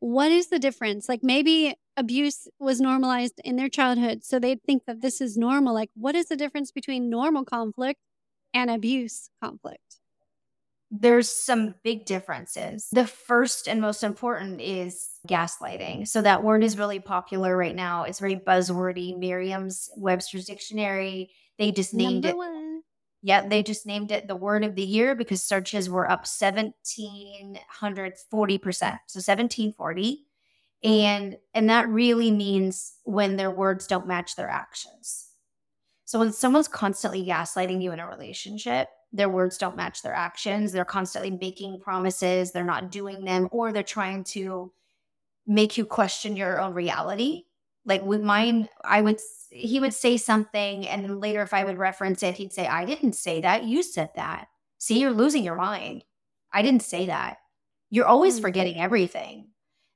[0.00, 1.06] what is the difference?
[1.06, 5.74] Like, maybe abuse was normalized in their childhood, so they'd think that this is normal.
[5.74, 8.00] Like, what is the difference between normal conflict
[8.54, 9.89] and abuse conflict?
[10.90, 12.88] There's some big differences.
[12.92, 16.08] The first and most important is gaslighting.
[16.08, 18.02] So, that word is really popular right now.
[18.04, 19.18] It's very buzzwordy.
[19.18, 22.36] Merriam's Webster's Dictionary, they just named Number it.
[22.36, 22.70] One
[23.22, 27.58] yeah, they just named it the word of the year because searches were up 1740%.
[28.70, 30.26] So 1740.
[30.82, 35.26] And and that really means when their words don't match their actions.
[36.06, 40.72] So when someone's constantly gaslighting you in a relationship, their words don't match their actions,
[40.72, 44.72] they're constantly making promises, they're not doing them or they're trying to
[45.46, 47.44] make you question your own reality.
[47.84, 49.18] Like with mine, I would
[49.50, 52.84] he would say something and then later if I would reference it, he'd say, I
[52.84, 53.64] didn't say that.
[53.64, 54.48] You said that.
[54.78, 56.04] See, you're losing your mind.
[56.52, 57.38] I didn't say that.
[57.90, 58.42] You're always mm.
[58.42, 59.48] forgetting everything.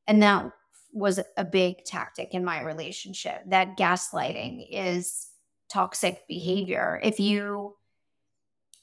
[0.06, 0.50] And that
[0.92, 3.42] was a big tactic in my relationship.
[3.46, 5.28] That gaslighting is
[5.70, 7.00] toxic behavior.
[7.02, 7.76] If you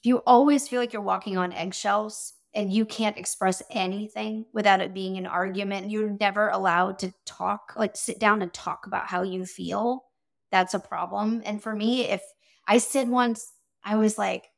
[0.02, 4.92] you always feel like you're walking on eggshells and you can't express anything without it
[4.92, 9.22] being an argument, you're never allowed to talk, like sit down and talk about how
[9.22, 10.04] you feel
[10.52, 11.42] that's a problem.
[11.44, 12.22] And for me, if
[12.68, 13.52] I said once,
[13.84, 14.48] I was like,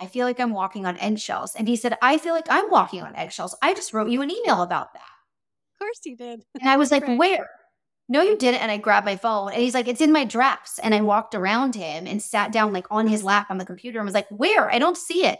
[0.00, 1.54] I feel like I'm walking on eggshells.
[1.54, 3.54] And he said, I feel like I'm walking on eggshells.
[3.62, 5.02] I just wrote you an email about that.
[5.74, 6.42] Of course he did.
[6.60, 7.18] And I was like, right.
[7.18, 7.48] where?
[8.12, 8.60] No, you didn't.
[8.60, 10.78] And I grabbed my phone and he's like, it's in my drafts.
[10.78, 13.98] And I walked around him and sat down like on his lap on the computer
[13.98, 14.70] and was like, where?
[14.70, 15.38] I don't see it.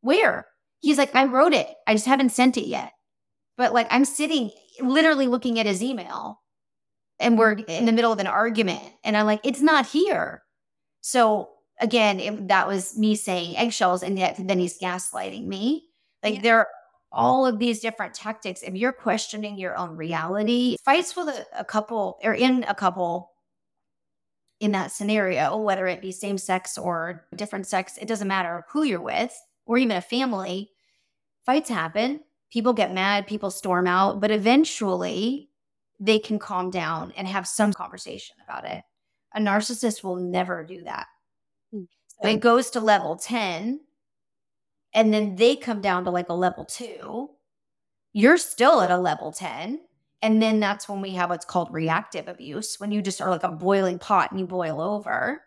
[0.00, 0.46] Where?
[0.78, 1.68] He's like, I wrote it.
[1.88, 2.92] I just haven't sent it yet.
[3.56, 6.40] But like, I'm sitting literally looking at his email
[7.20, 10.42] and we're in the middle of an argument and i'm like it's not here
[11.00, 11.48] so
[11.80, 15.84] again it, that was me saying eggshells and yet then he's gaslighting me
[16.22, 16.42] like yeah.
[16.42, 16.68] there are
[17.10, 21.64] all of these different tactics if you're questioning your own reality fights with a, a
[21.64, 23.30] couple or in a couple
[24.60, 28.82] in that scenario whether it be same sex or different sex it doesn't matter who
[28.82, 29.34] you're with
[29.66, 30.70] or even a family
[31.46, 32.20] fights happen
[32.52, 35.48] people get mad people storm out but eventually
[36.00, 38.82] they can calm down and have some conversation about it.
[39.34, 41.06] A narcissist will never do that.
[41.72, 41.84] Hmm.
[42.22, 43.80] So it goes to level 10,
[44.98, 47.28] and then they come down to like a level two.
[48.12, 49.78] You're still at a level 10.
[50.22, 53.44] And then that's when we have what's called reactive abuse, when you just are like
[53.44, 55.42] a boiling pot and you boil over.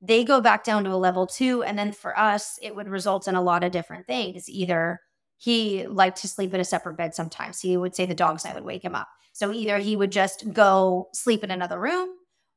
[0.00, 1.64] They go back down to a level two.
[1.64, 4.48] And then for us, it would result in a lot of different things.
[4.48, 5.00] Either
[5.38, 7.60] he liked to sleep in a separate bed sometimes.
[7.60, 9.08] He would say the dog's night would wake him up.
[9.32, 12.10] So either he would just go sleep in another room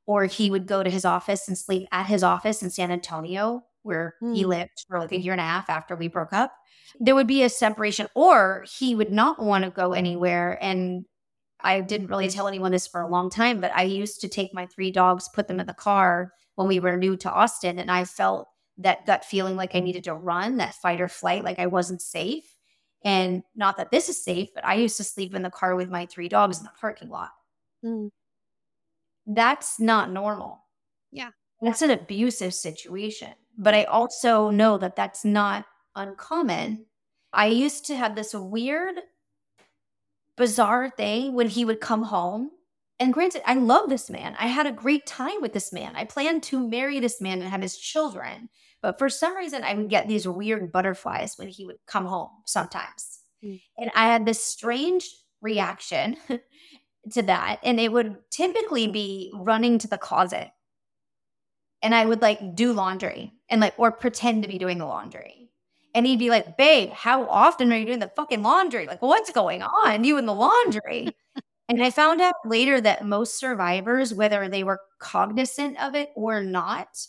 [0.05, 3.63] or he would go to his office and sleep at his office in San Antonio,
[3.87, 4.35] where mm.
[4.35, 4.49] he hmm.
[4.49, 6.53] lived for like a year and a half after we broke up.
[6.99, 10.57] There would be a separation, or he would not want to go anywhere.
[10.61, 11.05] And
[11.61, 14.53] I didn't really tell anyone this for a long time, but I used to take
[14.53, 17.79] my three dogs, put them in the car when we were new to Austin.
[17.79, 18.47] And I felt
[18.77, 22.01] that gut feeling like I needed to run, that fight or flight, like I wasn't
[22.01, 22.43] safe.
[23.03, 25.89] And not that this is safe, but I used to sleep in the car with
[25.89, 27.29] my three dogs in the parking lot.
[27.83, 28.09] Mm.
[29.25, 30.63] That's not normal.
[31.11, 31.31] Yeah.
[31.61, 33.33] That's an abusive situation.
[33.57, 35.65] But I also know that that's not
[35.95, 36.85] uncommon.
[37.33, 38.95] I used to have this weird,
[40.35, 42.51] bizarre thing when he would come home.
[42.99, 44.35] And granted, I love this man.
[44.39, 45.95] I had a great time with this man.
[45.95, 48.49] I planned to marry this man and have his children.
[48.81, 52.29] But for some reason, I would get these weird butterflies when he would come home
[52.45, 53.19] sometimes.
[53.43, 53.61] Mm.
[53.77, 55.09] And I had this strange
[55.41, 56.17] reaction
[57.11, 57.59] to that.
[57.63, 60.49] And it would typically be running to the closet.
[61.81, 65.49] And I would like do laundry and like, or pretend to be doing the laundry.
[65.93, 68.85] And he'd be like, babe, how often are you doing the fucking laundry?
[68.85, 70.03] Like, what's going on?
[70.03, 71.09] You in the laundry.
[71.69, 76.43] and I found out later that most survivors, whether they were cognizant of it or
[76.43, 77.07] not,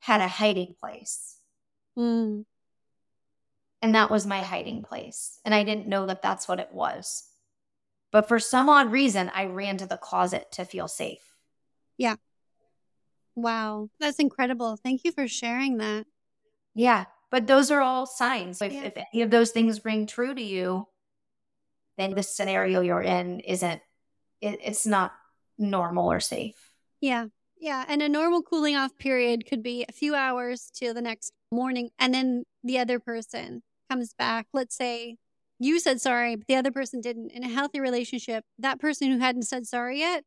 [0.00, 1.36] had a hiding place.
[1.98, 2.44] Mm.
[3.80, 5.40] And that was my hiding place.
[5.44, 7.24] And I didn't know that that's what it was.
[8.12, 11.34] But for some odd reason, I ran to the closet to feel safe.
[13.34, 13.88] Wow.
[13.98, 14.76] That's incredible.
[14.76, 16.06] Thank you for sharing that.
[16.74, 17.06] Yeah.
[17.30, 18.60] But those are all signs.
[18.60, 18.84] If, Yeah.
[18.84, 20.86] if any of those things ring true to you,
[21.96, 23.80] then the scenario you're in isn't,
[24.40, 25.12] it, it's not
[25.58, 26.72] normal or safe.
[27.00, 27.26] Yeah.
[27.58, 27.84] Yeah.
[27.88, 31.90] And a normal cooling off period could be a few hours to the next morning.
[31.98, 34.46] And then the other person comes back.
[34.52, 35.16] Let's say
[35.58, 37.30] you said sorry, but the other person didn't.
[37.30, 40.24] In a healthy relationship, that person who hadn't said sorry yet,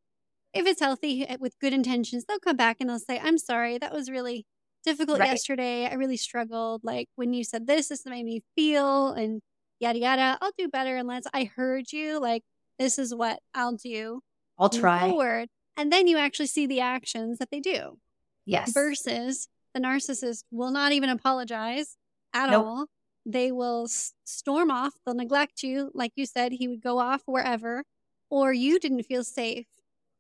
[0.56, 3.78] if it's healthy eh, with good intentions, they'll come back and they'll say, I'm sorry.
[3.78, 4.46] That was really
[4.84, 5.30] difficult Right.
[5.32, 5.88] yesterday.
[5.88, 6.82] I really struggled.
[6.84, 9.42] Like when you said this, this made me feel, and
[9.80, 10.38] yada, yada.
[10.42, 12.20] I'll do better unless I heard you.
[12.20, 12.44] Like,
[12.80, 14.22] this is what I'll do
[14.58, 15.10] I'll try.
[15.10, 15.50] forward.
[15.78, 17.98] And then you actually see the actions that they do
[18.46, 18.74] Yes.
[18.74, 21.98] versus the narcissist will not even apologize
[22.34, 22.66] at Nope.
[22.66, 22.88] all.
[23.26, 23.88] They will
[24.24, 24.94] storm off.
[25.06, 25.92] They'll neglect you.
[25.94, 27.84] Like you said, he would go off wherever,
[28.30, 29.66] or you didn't feel safe.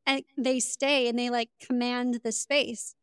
[0.08, 2.96] And they stay and they like command the space.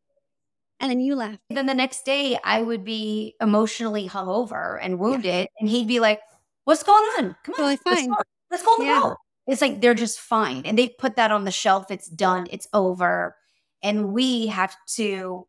[0.81, 1.41] And then you left.
[1.51, 6.21] then the next day I would be emotionally hungover and wounded, and he'd be like,
[6.65, 7.37] "What's going on?
[7.45, 8.09] Come on, Totally let's fine.
[8.11, 8.17] go.
[8.51, 9.01] Let's go on Yeah.
[9.01, 11.91] road." It's like they're just fine, and they put that on the shelf.
[11.91, 12.47] It's done.
[12.51, 13.37] It's over,
[13.83, 15.47] and we have to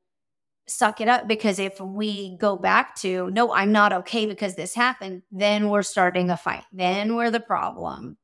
[0.68, 4.74] suck it up because if we go back to no, I'm not okay because this
[4.76, 6.63] happened, then we're starting a fight.
[6.72, 8.18] Then we're the problem.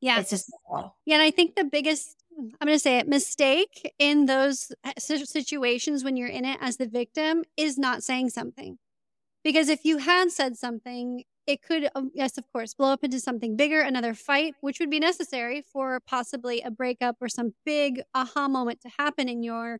[0.00, 0.20] Yeah.
[0.20, 0.50] It's just
[1.04, 4.92] Yeah, and I think the biggest I'm going to say it mistake in those uh,
[4.98, 8.78] situations when you're in it as the victim is not saying something.
[9.44, 13.18] Because if you had said something, it could um, yes, of course, blow up into
[13.18, 18.02] something bigger, another fight, which would be necessary for possibly a breakup or some big
[18.14, 19.78] aha moment to happen in your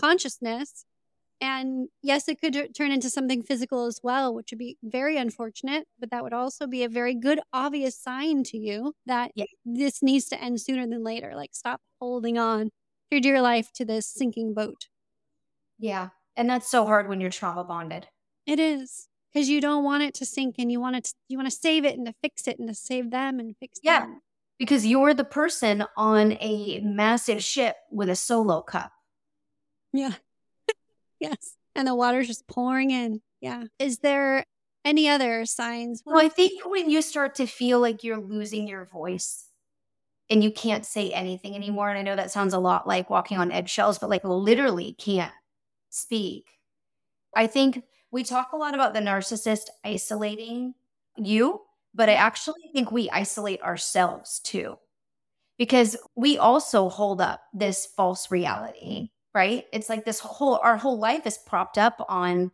[0.00, 0.84] consciousness.
[1.40, 5.86] And yes, it could turn into something physical as well, which would be very unfortunate,
[5.98, 9.44] but that would also be a very good, obvious sign to you that Yeah.
[9.64, 11.32] this needs to end sooner than later.
[11.34, 12.70] Like, stop holding on
[13.10, 14.88] for dear life to this sinking boat.
[15.78, 18.06] yeah, and that's so hard when you're trauma bonded.
[18.46, 21.36] It is because you don't want it to sink and you want it to, you
[21.36, 23.84] want to save it and to fix it and to save them and fix it.
[23.84, 24.00] Yeah.
[24.00, 24.20] them.
[24.58, 28.92] because you're the person on a massive ship with a solo cup.
[29.92, 30.14] Yeah.
[31.30, 31.56] Yes.
[31.74, 33.20] And the water's just pouring in.
[33.40, 33.64] Yeah.
[33.78, 34.44] Is there
[34.84, 36.02] any other signs?
[36.04, 39.46] Well, I think when you start to feel like you're losing your voice
[40.30, 43.38] and you can't say anything anymore, and I know that sounds a lot like walking
[43.38, 45.32] on eggshells, but like literally can't
[45.90, 46.46] speak.
[47.34, 50.74] I think we talk a lot about the narcissist isolating
[51.16, 51.60] you,
[51.94, 54.78] but I actually think we isolate ourselves too.
[55.56, 59.64] Because we also hold up this false reality, right?
[59.72, 62.52] It's like this whole our whole life is propped up on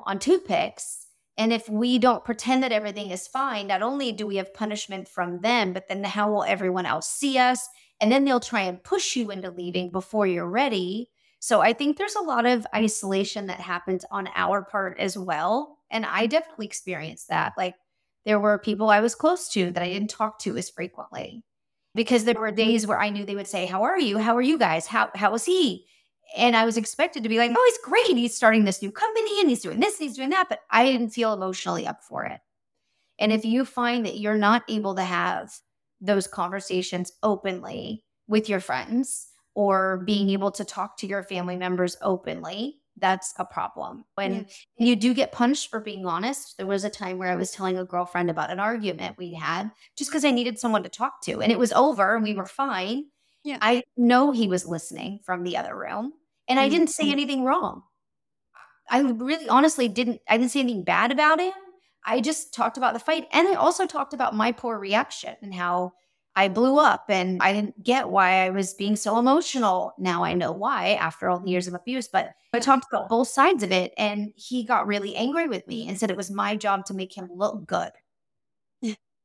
[0.00, 1.06] on toothpicks.
[1.38, 5.08] And if we don't pretend that everything is fine, not only do we have punishment
[5.08, 7.68] from them, but then how will everyone else see us?
[8.00, 11.08] And then they'll try and push you into leaving before you're ready.
[11.38, 15.78] So I think there's a lot of isolation that happens on our part as well.
[15.90, 17.54] And I definitely experienced that.
[17.56, 17.74] Like
[18.24, 21.42] there were people I was close to that I didn't talk to as frequently
[21.94, 22.56] because there were mm-hmm.
[22.56, 24.18] days where I knew they would say, How are you?
[24.18, 24.86] How are you guys?
[24.86, 25.86] How how is he?
[26.36, 28.16] And I was expected to be like, Oh, he's great.
[28.16, 30.48] He's starting this new company and he's doing this, and he's doing that.
[30.48, 32.40] But I didn't feel emotionally up for it.
[33.18, 35.52] And if you find that you're not able to have
[36.00, 41.96] those conversations openly with your friends or being able to talk to your family members
[42.02, 44.04] openly, that's a problem.
[44.14, 44.86] When Yeah.
[44.86, 47.78] you do get punished for being honest, there was a time where I was telling
[47.78, 51.40] a girlfriend about an argument we had just because I needed someone to talk to
[51.40, 53.06] and it was over and we were fine.
[53.44, 53.58] Yeah.
[53.60, 56.12] I know he was listening from the other room
[56.48, 56.70] and I Mhm.
[56.70, 57.82] didn't say anything wrong.
[58.90, 61.52] I really honestly didn't I didn't say anything bad about him.
[62.04, 65.54] I just talked about the fight and I also talked about my poor reaction and
[65.54, 65.92] how
[66.34, 69.92] I blew up and I didn't get why I was being so emotional.
[69.98, 73.28] Now I know why after all the years of abuse, but I talked about both
[73.28, 76.56] sides of it and he got really angry with me and said it was my
[76.56, 77.92] job to make him look good.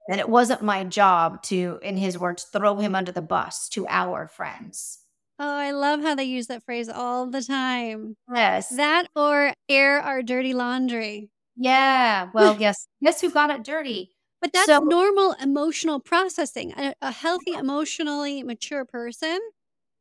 [0.09, 3.85] and it wasn't my job to, in his words, throw him under the bus to
[3.87, 4.99] our friends.
[5.39, 8.15] Oh, I love how they use that phrase all the time.
[8.33, 8.69] Yes.
[8.69, 11.29] That or air our dirty laundry.
[11.55, 12.29] Yeah.
[12.33, 12.87] Well, yes.
[13.03, 14.11] Guess who got it dirty?
[14.41, 16.73] But that's So- normal emotional processing.
[16.77, 19.39] A, a healthy, emotionally mature person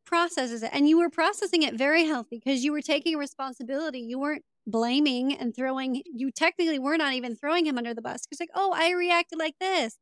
[0.06, 0.70] processes it.
[0.72, 4.00] And you were processing it very healthy because you were taking responsibility.
[4.00, 8.22] You weren't blaming and throwing, you technically were not even throwing him under the bus.
[8.30, 9.96] It's like, oh, I reacted like this.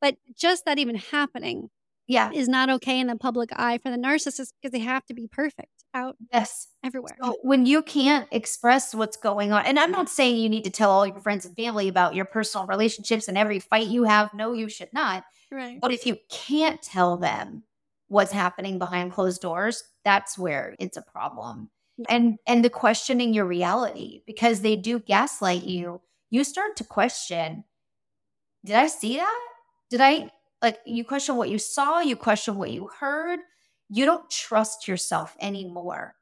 [0.00, 1.68] But just that even happening
[2.10, 2.30] Yeah.
[2.32, 5.28] is not okay in the public eye for the narcissist because they have to be
[5.28, 6.68] perfect out Yes.
[6.84, 7.16] everywhere.
[7.22, 10.70] So when you can't express what's going on, and I'm not saying you need to
[10.70, 14.32] tell all your friends and family about your personal relationships and every fight you have.
[14.34, 15.24] No, you should not.
[15.50, 15.80] Right.
[15.80, 17.64] But if you can't tell them
[18.08, 21.70] what's happening behind closed doors, that's where it's a problem.
[21.96, 22.06] Yeah.
[22.08, 26.00] And and the questioning your reality because they do gaslight you,
[26.30, 27.64] you start to question,
[28.64, 29.40] did I see that?
[29.90, 30.30] Did I
[30.62, 33.40] like you question what you saw, you question what you heard.
[33.88, 36.14] You don't trust yourself anymore.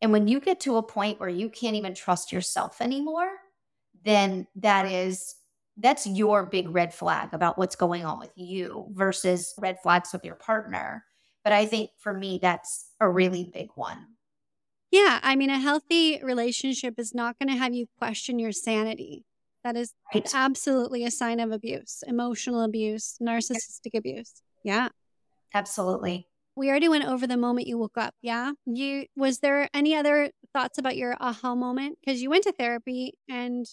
[0.00, 3.30] And when you get to a point where you can't even trust yourself anymore,
[4.04, 5.34] then that is
[5.76, 10.24] that's your big red flag about what's going on with you versus red flags with
[10.24, 11.04] your partner.
[11.44, 14.06] But I think for me that's a really big one.
[14.90, 15.20] Yeah.
[15.22, 19.24] I mean, a healthy relationship is not going to have you question your sanity.
[19.64, 20.30] That is Right.
[20.34, 24.42] absolutely a sign of abuse, emotional abuse, narcissistic abuse.
[24.64, 24.88] Yeah.
[25.54, 26.28] Absolutely.
[26.56, 28.14] We already went over the moment you woke up.
[28.22, 28.52] Yeah.
[28.66, 31.98] You was there any other thoughts about your aha moment?
[32.00, 33.66] Because you went to therapy and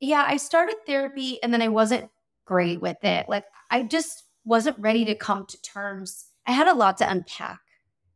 [0.00, 2.10] Yeah, I started therapy and then I wasn't
[2.44, 3.28] great with it.
[3.28, 6.26] Like I just wasn't ready to come to terms.
[6.46, 7.60] I had a lot to unpack,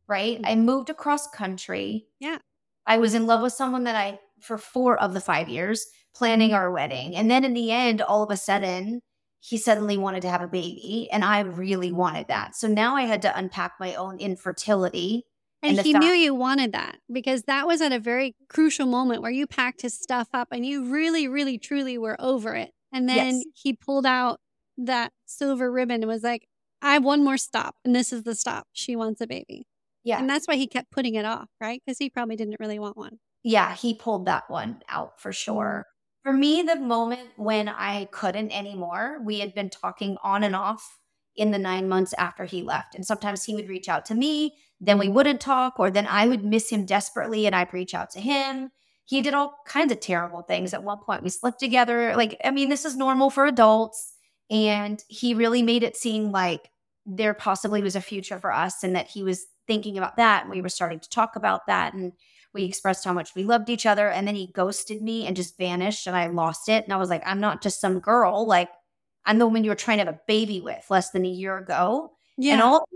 [0.07, 0.39] right?
[0.41, 0.45] Mm.
[0.47, 2.07] I moved across country.
[2.19, 2.37] Yeah.
[2.85, 5.85] I was in love with someone that I for 4 of the 5 years
[6.15, 7.15] planning our wedding.
[7.15, 9.01] And then in the end all of a sudden
[9.41, 12.55] he suddenly wanted to have a baby and I really wanted that.
[12.55, 15.23] So now I had to unpack my own infertility.
[15.61, 18.85] and, And he fact- knew you wanted that because that was at a very crucial
[18.85, 22.71] moment where you packed his stuff up and you really, really, truly were over it.
[22.91, 23.43] And then Yes.
[23.53, 24.39] he pulled out
[24.77, 26.47] that silver ribbon and was like,
[26.81, 28.65] I have one more stop, and this is the stop.
[28.71, 29.67] She wants a baby.
[30.05, 30.17] Yeah.
[30.19, 31.81] And that's why he kept putting it off, right?
[31.85, 33.19] Because he probably didn't really want one.
[33.43, 35.85] yeah, he pulled that one out for sure.
[36.23, 40.99] For me, the moment when I couldn't anymore, we had been talking on and off
[41.35, 42.93] in the nine months after he left.
[42.95, 46.27] And sometimes he would reach out to me, then we wouldn't talk, or then I
[46.27, 48.71] would miss him desperately and I'd reach out to him.
[49.05, 50.73] He did all kinds of terrible things.
[50.73, 52.15] At one point, we slept together.
[52.15, 54.13] Like, I mean, this is normal for adults.
[54.51, 56.69] And he really made it seem like
[57.05, 60.43] there possibly was a future for us and that he was thinking about that.
[60.43, 61.93] And we were starting to talk about that.
[61.93, 62.13] And
[62.53, 64.09] we expressed how much we loved each other.
[64.09, 66.07] And then he ghosted me and just vanished.
[66.07, 66.83] And I lost it.
[66.83, 68.47] And I was like, I'm not just some girl.
[68.47, 68.69] Like,
[69.25, 71.57] I'm the woman you were trying to have a baby with less than a year
[71.57, 72.11] ago.
[72.37, 72.53] Yeah.
[72.53, 72.87] And all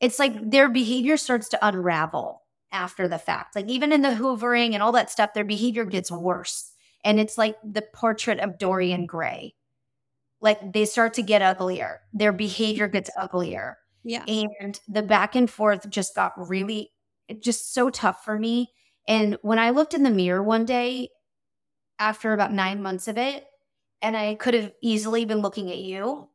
[0.00, 2.42] it's like their behavior starts to unravel
[2.72, 3.54] after the fact.
[3.54, 6.72] Like even in the hoovering and all that stuff, their behavior gets worse.
[7.04, 9.54] And it's like the portrait of Dorian Gray.
[10.40, 12.00] Like they start to get uglier.
[12.12, 13.78] Their behavior gets uglier.
[14.04, 14.24] yeah.
[14.26, 16.90] And the back and forth just got really
[17.40, 18.70] just so tough for me.
[19.08, 21.10] And when I looked in the mirror one day
[21.98, 23.44] after about nine months of it,
[24.00, 26.28] and I could have easily been looking at you,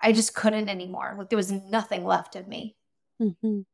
[0.00, 1.14] I just couldn't anymore.
[1.18, 2.76] Like there was nothing left of me.
[3.20, 3.64] Mhm.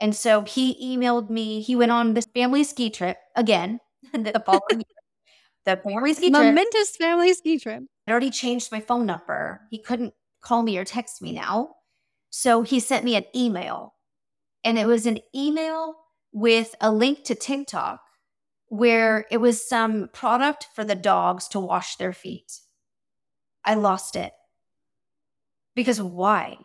[0.00, 1.60] And so he emailed me.
[1.60, 3.80] He went on this family ski trip again
[4.12, 5.64] the following year.
[5.64, 6.42] The family ski trip.
[6.42, 7.84] Momentous family ski trip.
[8.06, 9.62] I'd already changed my phone number.
[9.70, 11.76] He couldn't call me or text me now.
[12.30, 13.94] So he sent me an email.
[14.62, 15.94] And it was an email
[16.34, 18.00] with a link to TikTok
[18.68, 19.34] where mm-hmm.
[19.34, 22.60] it was some product for the dogs to wash their feet.
[23.64, 24.32] I lost it.
[25.74, 26.58] Because why?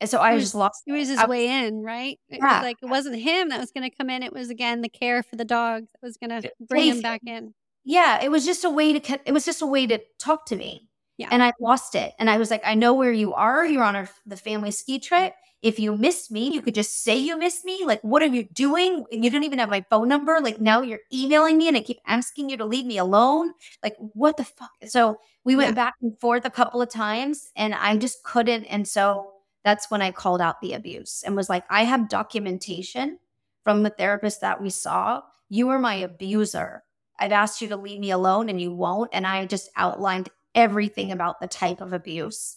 [0.00, 2.18] And so I just lost It was his I- way in, right?
[2.28, 2.60] It Yeah.
[2.60, 4.22] was like it wasn't him that was going to come in.
[4.22, 7.20] It was again the care for the dogs that was going to bring him back
[7.26, 7.52] in.
[7.84, 10.56] yeah, it was just a way to it was just a way to talk to
[10.56, 10.88] me.
[11.18, 11.28] Yeah.
[11.30, 12.14] And I lost it.
[12.18, 13.66] And I was like, I know where you are.
[13.66, 15.32] You're on our, the family ski trip.
[15.32, 15.49] Mm-hmm.
[15.62, 17.82] If you missed me, you could just say you missed me.
[17.84, 19.04] Like, what are you doing?
[19.10, 20.40] You don't even have my phone number.
[20.40, 23.52] Like, now you're emailing me and I keep asking you to leave me alone.
[23.82, 24.70] Like, what the fuck?
[24.86, 25.74] So we went Yeah.
[25.74, 28.64] back and forth a couple of times and I just couldn't.
[28.64, 29.32] And so
[29.64, 33.18] that's when I called out the abuse and was like, I have documentation
[33.64, 36.84] from the therapist that we saw, you are my abuser.
[37.18, 39.10] I've asked you to leave me alone and you won't.
[39.12, 42.56] And I just outlined everything about the type of abuse.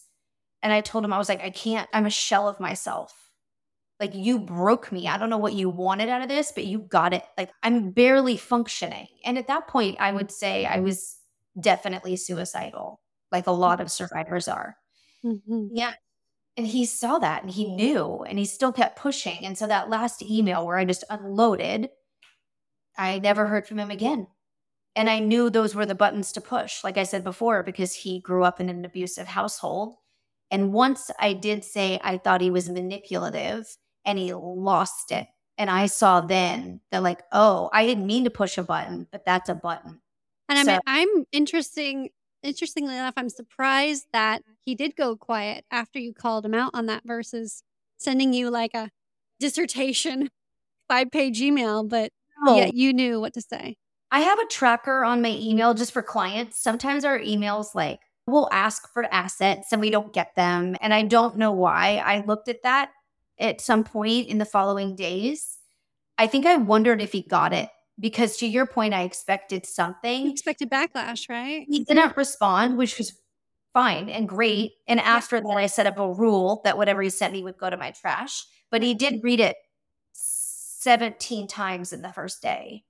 [0.63, 3.13] And I told him, I was like, I can't, I'm a shell of myself.
[3.99, 5.07] Like, you broke me.
[5.07, 7.23] I don't know what you wanted out of this, but you got it.
[7.37, 9.07] Like, I'm barely functioning.
[9.25, 11.17] And at that point, I would say I was
[11.59, 13.01] definitely suicidal,
[13.31, 14.77] like a lot of survivors are.
[15.23, 15.69] Mhm.
[15.73, 15.93] Yeah.
[16.57, 19.45] And he saw that and he knew and he still kept pushing.
[19.45, 21.89] And so that last email where I just unloaded,
[22.97, 24.27] I never heard from him again.
[24.95, 28.19] And I knew those were the buttons to push, like I said before, because he
[28.21, 29.97] grew up in an abusive household.
[30.53, 33.65] And once I did say I thought he was manipulative
[34.05, 35.27] and he lost it.
[35.57, 39.25] And I saw then that, like, oh, I didn't mean to push a button, but
[39.25, 39.99] that's a button.
[40.47, 42.09] And I mean, I'm interesting.
[42.43, 46.85] Interestingly enough, I'm surprised that he did go quiet after you called him out on
[46.85, 47.63] that versus
[47.97, 48.89] sending you like a
[49.39, 50.29] dissertation
[50.87, 52.11] five page email, but
[52.43, 52.57] No.
[52.57, 53.77] yet you knew what to say.
[54.11, 56.61] I have a tracker on my email just for clients.
[56.61, 60.75] Sometimes our emails like we'll ask for assets and we don't get them.
[60.81, 62.01] And I don't know why.
[62.05, 62.91] I looked at that
[63.39, 65.57] at some point in the following days.
[66.17, 67.69] I think I wondered if he got it
[67.99, 70.31] because to your point, I expected You something.
[70.31, 71.65] expected backlash, right?
[71.67, 73.13] He didn't respond, which was
[73.73, 74.73] fine and great.
[74.87, 77.69] And after that, I set up a rule that whatever he sent me would go
[77.69, 78.45] to my trash.
[78.69, 79.55] But he did read it
[80.13, 82.83] 17 times in the first day.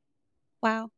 [0.62, 0.90] Wow.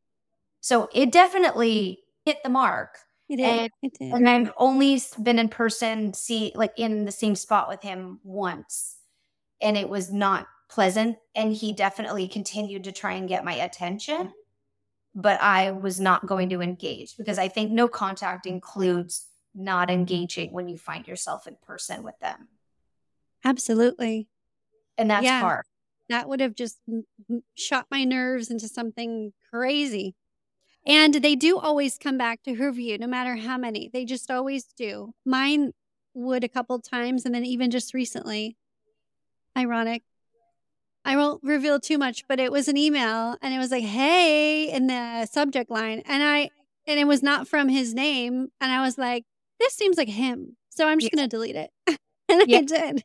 [0.61, 2.97] So it definitely hit the mark.
[3.29, 3.71] It did.
[3.81, 4.13] And- it.
[4.13, 8.97] And I've only been in person, see, like in the same spot with him once.
[9.61, 11.17] And it was not pleasant.
[11.35, 14.33] And he definitely continued to try and get my attention.
[15.15, 20.51] But I was not going to engage because I think no contact includes not engaging
[20.51, 22.49] when you find yourself in person with them.
[23.45, 24.27] Absolutely.
[24.97, 25.39] And that's Yeah.
[25.39, 25.63] hard.
[26.09, 26.79] That would have just
[27.55, 30.15] shot my nerves into something crazy.
[30.85, 33.89] And they do always come back to hoover you, no matter how many.
[33.91, 35.13] They just always do.
[35.25, 35.71] Mine
[36.13, 38.55] would a couple times, and then even just recently.
[39.57, 40.03] Ironic.
[41.03, 44.71] I won't reveal too much, but it was an email and it was like, hey,
[44.71, 46.01] in the subject line.
[46.05, 46.49] And I,
[46.87, 48.47] and it was not from his name.
[48.59, 49.23] And I was like,
[49.59, 50.57] this seems like him.
[50.69, 51.17] So I'm just Yeah.
[51.17, 51.69] going to delete it.
[52.29, 52.57] and Yeah.
[52.57, 53.03] I did.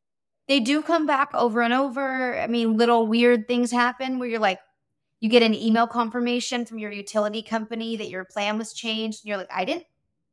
[0.49, 2.39] they do come back over and over.
[2.41, 4.61] I mean, little weird things happen where you're like,
[5.21, 9.21] you get an email confirmation from your utility company that your plan was changed.
[9.25, 9.87] And you're like, I didn't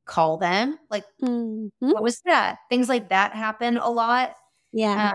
[0.06, 0.80] call them.
[0.90, 1.72] Like, Mhm.
[1.92, 2.60] what was that?
[2.70, 4.36] Things like that happen a lot.
[4.72, 5.02] Yeah.
[5.12, 5.14] Uh,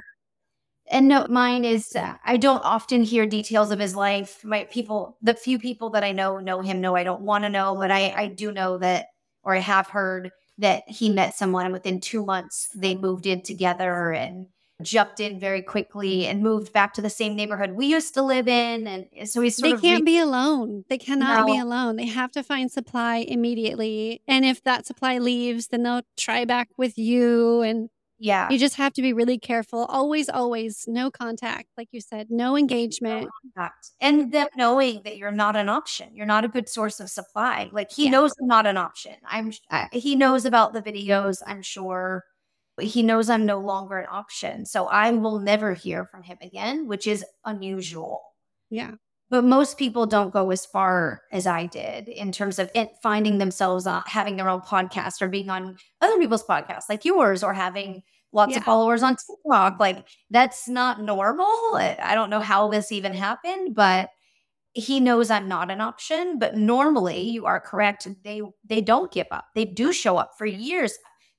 [0.91, 4.45] And no, mine is uh, I don't often hear details of his life.
[4.45, 7.51] My people, the few people that I know know him know I don't want to
[7.51, 9.07] know, but I I do know that,
[9.45, 12.69] or I have heard that he met someone within two months.
[12.75, 14.49] They moved in together and
[14.83, 18.49] jumped in very quickly and moved back to the same neighborhood we used to live
[18.49, 18.87] in.
[18.87, 20.85] And so we sort of they can't re- be alone.
[20.89, 21.97] They cannot be alone.
[21.97, 24.23] They have to find supply immediately.
[24.29, 27.61] And if that supply leaves, then they'll try back with you.
[27.63, 28.49] And yeah.
[28.51, 29.85] you just have to be really careful.
[29.87, 31.69] Always, always no contact.
[31.77, 33.29] Like you said, no engagement.
[33.57, 33.91] contact.
[34.01, 37.69] and them knowing that you're not an option you're not a good source of supply
[37.73, 38.11] like he Yeah.
[38.11, 42.25] knows i'm not an option i'm I, he knows about the videos i'm sure
[42.83, 46.87] he knows i'm no longer an option so i will never hear from him again
[46.87, 48.23] which is unusual
[48.71, 48.93] Yeah.
[49.31, 53.39] but most people don't go as far as I did in terms of it finding
[53.39, 57.55] themselves on having their own podcast or being on other people's podcasts like yours or
[57.55, 58.03] having
[58.33, 59.79] lots of followers on TikTok.
[59.81, 61.47] Like that's not normal.
[61.75, 64.11] I don't know how this even happened, but
[64.75, 66.39] he knows I'm not an option.
[66.39, 68.07] But normally you are correct.
[68.25, 69.47] They they don't give up.
[69.55, 70.93] They do show up for years.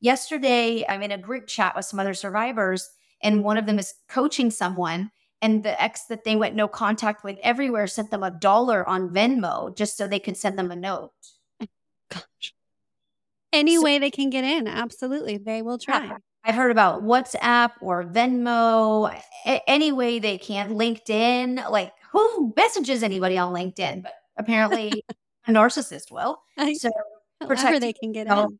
[0.07, 2.89] Yesterday, I'm in a group chat with some other survivors,
[3.21, 5.09] and one of them is coaching someone
[5.41, 9.09] and the ex that they went no contact with everywhere sent them a dollar on
[9.11, 11.13] Venmo just so they could send them a note.
[12.11, 12.53] Gosh.
[13.53, 15.37] Any So- way they can get in, absolutely.
[15.37, 16.11] They will try.
[16.43, 19.09] I've heard about WhatsApp or Venmo,
[19.45, 20.71] a- any way they can.
[20.71, 24.03] LinkedIn, like who messages anybody on LinkedIn?
[24.03, 25.05] But apparently,
[25.47, 26.41] a narcissist will.
[26.57, 26.89] I- So
[27.39, 28.51] However protect they can get yourself.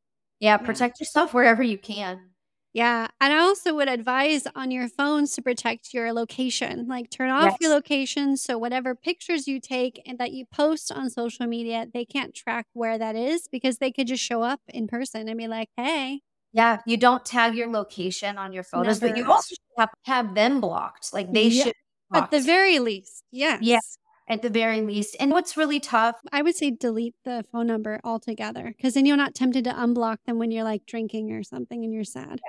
[0.43, 2.31] Yeah, protect yourself wherever you can.
[2.73, 3.07] Yeah.
[3.21, 6.87] And I also would advise on your phones to protect your location.
[6.87, 11.11] Like turn off your location so whatever pictures you take and that you post on
[11.11, 14.87] social media, they can't track where that is because they could just show up in
[14.87, 16.21] person and be like, hey,
[16.51, 20.61] Yeah, you don't tag your location on your photos, but you also have, have them
[20.61, 21.11] blocked.
[21.13, 21.73] Like they Yeah, should.
[22.13, 23.61] at the very least, Yeah.
[23.61, 23.97] yes.
[24.27, 25.15] At the very least.
[25.19, 29.17] And what's really tough I would say delete the phone number altogether because then you're
[29.17, 32.39] not tempted to unblock them when you're like drinking or something and you're sad.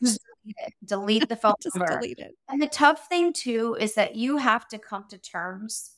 [0.00, 0.18] it.
[0.84, 1.98] Delete the phone Just number.
[1.98, 2.34] delete it.
[2.48, 5.92] And the tough thing too is that you have to come to terms.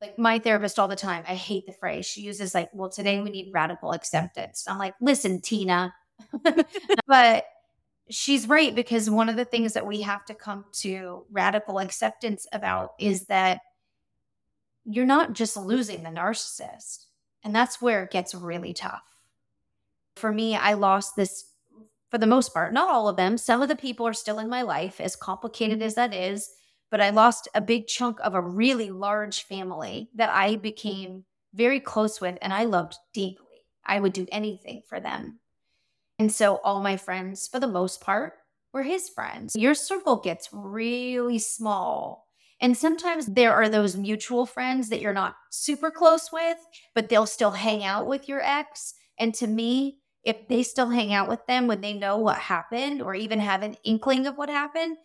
[0.00, 2.06] Like my therapist all the time, I hate the phrase.
[2.06, 4.64] She uses like, well, today we need radical acceptance.
[4.66, 5.92] I'm like, listen, Tina.
[7.06, 7.44] but
[8.08, 12.46] she's right because one of the things that we have to come to radical acceptance
[12.52, 13.60] about is that
[14.84, 17.04] you're not just losing the narcissist.
[17.42, 19.02] And that's where it gets really tough.
[20.16, 21.46] For me, I lost this
[22.10, 23.38] for the most part, not all of them.
[23.38, 26.50] Some of the people are still in my life, as complicated as that is.
[26.90, 31.24] But I lost a big chunk of a really large family that I became
[31.54, 33.46] very close with and I loved deeply.
[33.84, 35.38] I would do anything for them.
[36.18, 38.34] And so all my friends, for the most part,
[38.72, 39.56] were his friends.
[39.56, 42.28] Your circle gets really small.
[42.60, 46.58] And sometimes there are those mutual friends that you're not super close with,
[46.94, 48.94] but they'll still hang out with your ex.
[49.18, 53.00] And to me, if they still hang out with them when they know what happened
[53.00, 54.98] or even have an inkling of what happened,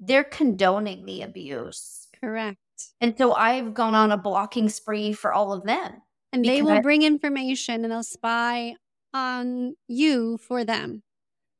[0.00, 2.08] they're condoning the abuse.
[2.20, 2.58] Correct.
[3.00, 6.02] And so I've gone on a blocking spree for all of them.
[6.32, 8.74] And they will I- bring information and they'll spy
[9.14, 11.02] on you for them.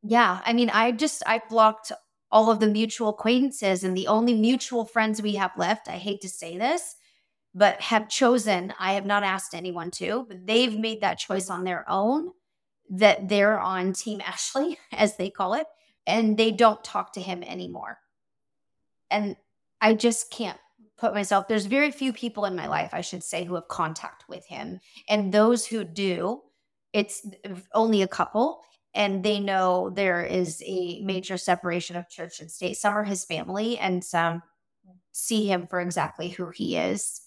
[0.02, 0.40] Yeah.
[0.44, 1.92] I mean, I just, I blocked
[2.30, 5.88] all of the mutual acquaintances and the only mutual friends we have left.
[5.88, 6.96] I hate to say this,
[7.54, 11.64] but have chosen, I have not asked anyone to, but they've made that choice on
[11.64, 12.32] their own
[12.90, 15.66] that they're on Team Ashley, as they call it,
[16.06, 17.98] and they don't talk to him anymore.
[19.10, 19.36] And
[19.80, 20.58] I just can't
[20.96, 24.24] put myself, there's very few people in my life, I should say, who have contact
[24.28, 24.80] with him.
[25.08, 26.42] And those who do,
[26.92, 27.26] it's
[27.72, 28.62] only a couple
[28.94, 32.76] and they know there is a major separation of church and state.
[32.76, 34.42] Some are his family, and some
[35.12, 37.22] see him for exactly who he is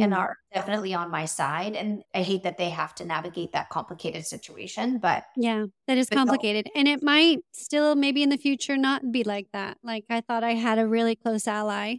[0.00, 0.18] and Mm.
[0.18, 1.74] are definitely on my side.
[1.76, 6.08] And I hate that they have to navigate that complicated situation, but Yeah, that is
[6.08, 6.20] But no.
[6.20, 6.68] complicated.
[6.74, 9.78] And it might still, maybe in the future, not be like that.
[9.82, 11.96] Like, I thought I had a really close ally.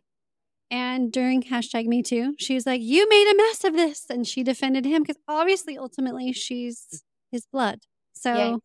[0.71, 4.05] And during hashtag Me Too, she was like, You made a mess of this.
[4.09, 7.79] And she defended him because obviously, ultimately, she's his blood.
[8.13, 8.55] So, Yeah,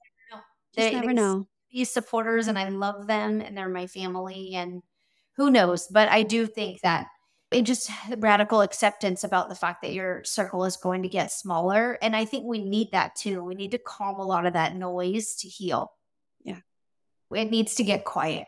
[0.76, 1.48] just They- never know.
[1.70, 4.82] these supporters and I love them and they're my family and
[5.36, 5.86] who knows.
[5.88, 7.08] But I do think that
[7.50, 11.98] it just radical acceptance about the fact that your circle is going to get smaller.
[12.02, 13.42] And I think we need that too.
[13.44, 15.92] We need to calm a lot of that noise to heal.
[16.42, 16.60] Yeah.
[17.32, 18.46] It needs to get quiet.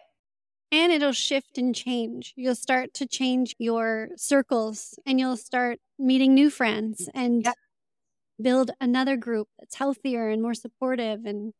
[0.72, 2.34] And it'll shift and change.
[2.36, 7.52] You'll start to change your circles and you'll start meeting new friends and Yeah.
[8.40, 11.24] build another group that's healthier and more supportive.
[11.24, 11.54] And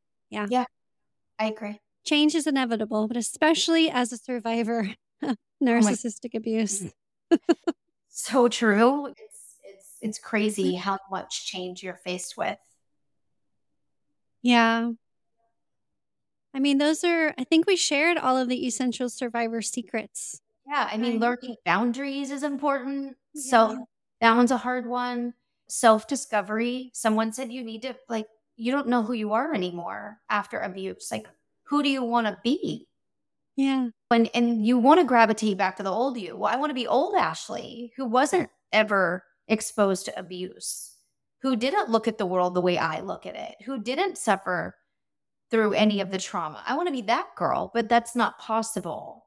[1.38, 1.80] I agree.
[2.04, 4.90] change is inevitable, but especially as a survivor
[5.22, 6.84] oh of narcissistic abuse.
[8.10, 9.06] So true.
[9.06, 12.58] It's it's it's crazy how much change you're faced with.
[14.42, 14.90] Yeah.
[16.54, 20.40] I mean, those are, I think we shared all of the essential survivor secrets.
[20.66, 23.16] Yeah, I mean, learning boundaries is important.
[23.34, 23.50] Yeah.
[23.50, 23.78] Self
[24.20, 25.34] that one's a hard one.
[25.68, 26.90] Self discovery.
[26.94, 28.26] Someone said you need to like
[28.58, 31.08] you don't know who you are anymore after abuse.
[31.10, 31.26] Like,
[31.62, 32.88] who do you want to be?
[33.56, 33.88] Yeah.
[34.08, 36.36] When and you want to gravitate back to the old you.
[36.36, 40.92] Well, I want to be old Ashley, who wasn't ever exposed to abuse,
[41.42, 44.74] who didn't look at the world the way I look at it, who didn't suffer
[45.50, 46.62] through any of the trauma.
[46.66, 49.24] I want to be that girl, but that's not possible.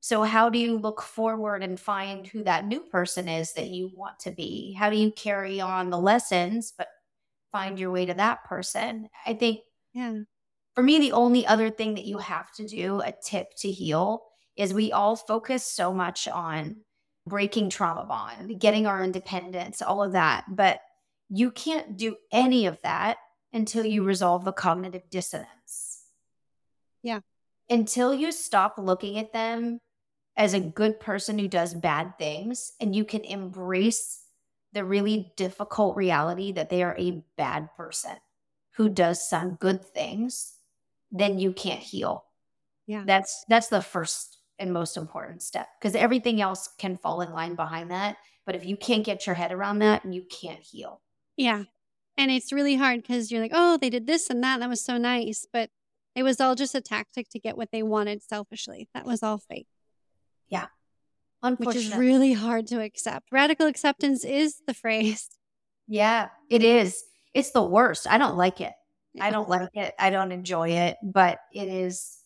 [0.00, 3.90] So, how do you look forward and find who that new person is that you
[3.94, 4.72] want to be?
[4.74, 6.88] How do you carry on the lessons, but
[7.54, 9.08] find your way to that person?
[9.24, 9.60] I think
[9.92, 10.22] Yeah.
[10.74, 14.24] for me, the only other thing that you have to do, a tip to heal,
[14.56, 16.84] is we all focus so much on
[17.26, 20.44] breaking trauma bond, getting our independence, all of that.
[20.48, 20.80] But
[21.28, 23.18] you can't do any of that
[23.52, 26.02] until you resolve the cognitive dissonance.
[27.02, 27.20] Yeah.
[27.70, 29.78] Until you stop looking at them
[30.36, 34.23] as a good person who does bad things and you can embrace
[34.74, 38.16] the really difficult reality that they are a bad person
[38.72, 40.54] who does some good things,
[41.10, 42.24] then you can't heal.
[42.86, 43.04] Yeah.
[43.06, 47.54] That's that's the first and most important step because everything else can fall in line
[47.54, 48.16] behind that.
[48.44, 51.00] But if you can't get your head around that, you can't heal.
[51.36, 51.64] Yeah.
[52.16, 54.60] And it's really hard because you're like, oh, they did this and that.
[54.60, 55.46] That was so nice.
[55.52, 55.70] But
[56.14, 58.88] it was all just a tactic to get what they wanted selfishly.
[58.94, 59.66] That was all fake,
[61.52, 63.30] which is really hard to accept.
[63.30, 65.28] Radical acceptance is the phrase.
[65.88, 67.02] yeah, it is.
[67.34, 68.06] It's the worst.
[68.08, 68.72] I don't like it.
[69.20, 69.94] I don't like it.
[69.98, 72.18] I don't enjoy it, but it is.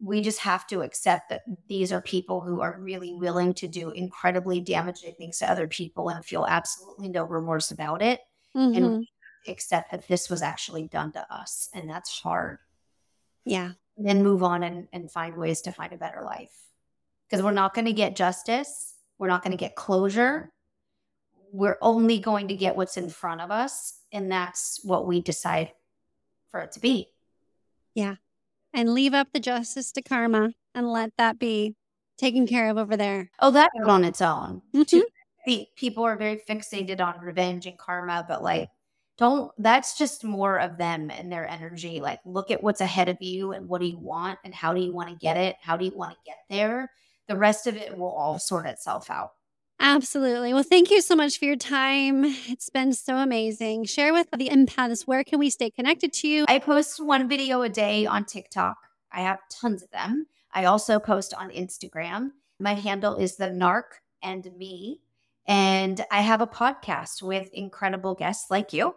[0.00, 3.90] We just have to accept that these are people who are really willing to do
[3.90, 8.20] incredibly damaging things to other people and feel absolutely no remorse about it.
[8.54, 8.76] Mhm.
[8.76, 9.06] And
[9.46, 11.68] accept that this was actually done to us.
[11.74, 12.58] And that's hard.
[13.44, 13.72] Yeah.
[13.96, 16.54] then move on and, and find ways to find a better life.
[17.28, 20.52] Because we're not going to get justice, we're not going to get closure.
[21.52, 25.72] We're only going to get what's in front of us, and that's what we decide
[26.50, 27.08] for it to be.
[27.94, 28.16] Yeah.
[28.74, 31.74] And leave up the justice to karma and let that be
[32.18, 33.30] taken care of over there.
[33.40, 34.62] Oh, that on its own.
[34.74, 35.04] Mhm.
[35.74, 38.68] People are very fixated on revenge and karma, but like,
[39.16, 42.00] don't, that's just more of them and their energy.
[42.00, 44.80] Like, look at what's ahead of you and what do you want and how do
[44.80, 45.56] you want to get it?
[45.60, 46.90] How do you want to get there?
[47.28, 49.32] The rest of it will all sort itself out.
[49.80, 50.52] Absolutely.
[50.52, 52.24] Well, thank you so much for your time.
[52.24, 53.84] It's been so amazing.
[53.84, 56.46] Share with the empaths where can we stay connected to you?
[56.48, 58.76] I post one video a day on TikTok.
[59.12, 60.26] I have tons of them.
[60.52, 62.30] I also post on Instagram.
[62.58, 63.84] My handle is the narc
[64.22, 65.00] and me.
[65.46, 68.94] And I have a podcast with incredible guests like you.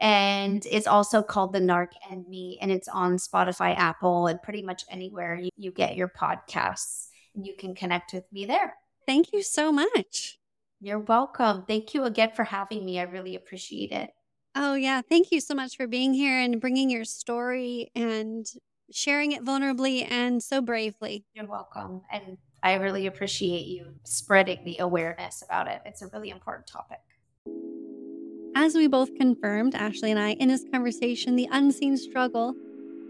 [0.00, 2.56] And it's also called The Narc and Me.
[2.62, 7.08] And it's on Spotify, Apple, and pretty much anywhere you, you get your podcasts.
[7.34, 8.76] You can connect with me there.
[9.06, 10.38] Thank you so much.
[10.80, 11.64] You're welcome.
[11.66, 12.98] Thank you again for having me.
[12.98, 14.10] I really appreciate it.
[14.54, 15.02] Oh, yeah.
[15.02, 18.46] Thank you so much for being here and bringing your story and
[18.90, 21.24] sharing it vulnerably and so bravely.
[21.34, 22.02] You're welcome.
[22.10, 25.80] And I really appreciate you spreading the awareness about it.
[25.84, 26.98] It's a really important topic.
[28.56, 32.54] As we both confirmed, Ashley and I, in this conversation, the unseen struggle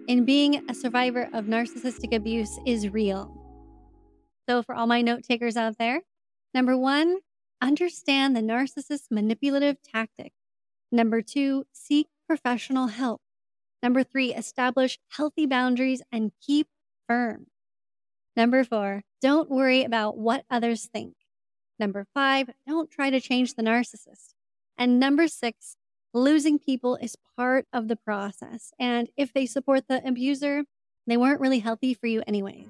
[0.06, 3.39] in being a survivor of narcissistic abuse is real.
[4.50, 6.00] So, for all my note takers out there,
[6.52, 7.18] number one,
[7.62, 10.32] understand the narcissist's manipulative tactic.
[10.90, 13.20] Number two, seek professional help.
[13.80, 16.66] Number three, establish healthy boundaries and keep
[17.06, 17.46] firm.
[18.34, 21.14] Number four, don't worry about what others think.
[21.78, 24.34] Number five, don't try to change the narcissist.
[24.76, 25.76] And number six,
[26.12, 28.72] losing people is part of the process.
[28.80, 30.64] And if they support the abuser,
[31.06, 32.66] they weren't really healthy for you anyway.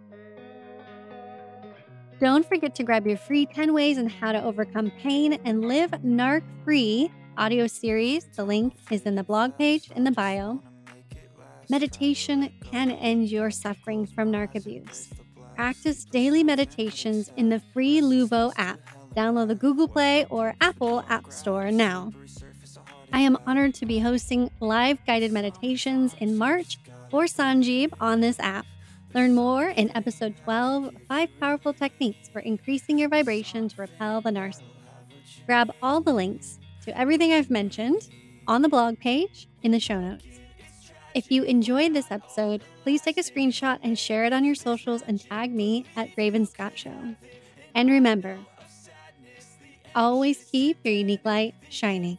[2.21, 5.91] Don't forget to grab your free 10 ways on how to overcome pain and live
[6.05, 8.27] narc free audio series.
[8.37, 10.62] The link is in the blog page in the bio.
[11.71, 15.09] Meditation can end your suffering from narc abuse.
[15.57, 18.81] Practice daily meditations in the free Luvo app.
[19.16, 22.12] Download the Google Play or Apple App Store now.
[23.14, 26.77] I am honored to be hosting live guided meditations in March
[27.11, 28.66] for Sanjeev on this app.
[29.13, 34.31] Learn more in episode 12 Five Powerful Techniques for Increasing Your Vibration to Repel the
[34.31, 34.63] Narcissist.
[35.47, 38.09] Grab all the links to everything I've mentioned
[38.47, 40.25] on the blog page in the show notes.
[41.13, 45.03] If you enjoyed this episode, please take a screenshot and share it on your socials
[45.03, 47.17] and tag me at Raven Scott Show.
[47.75, 48.39] And remember,
[49.97, 52.19] always keep your unique light shining.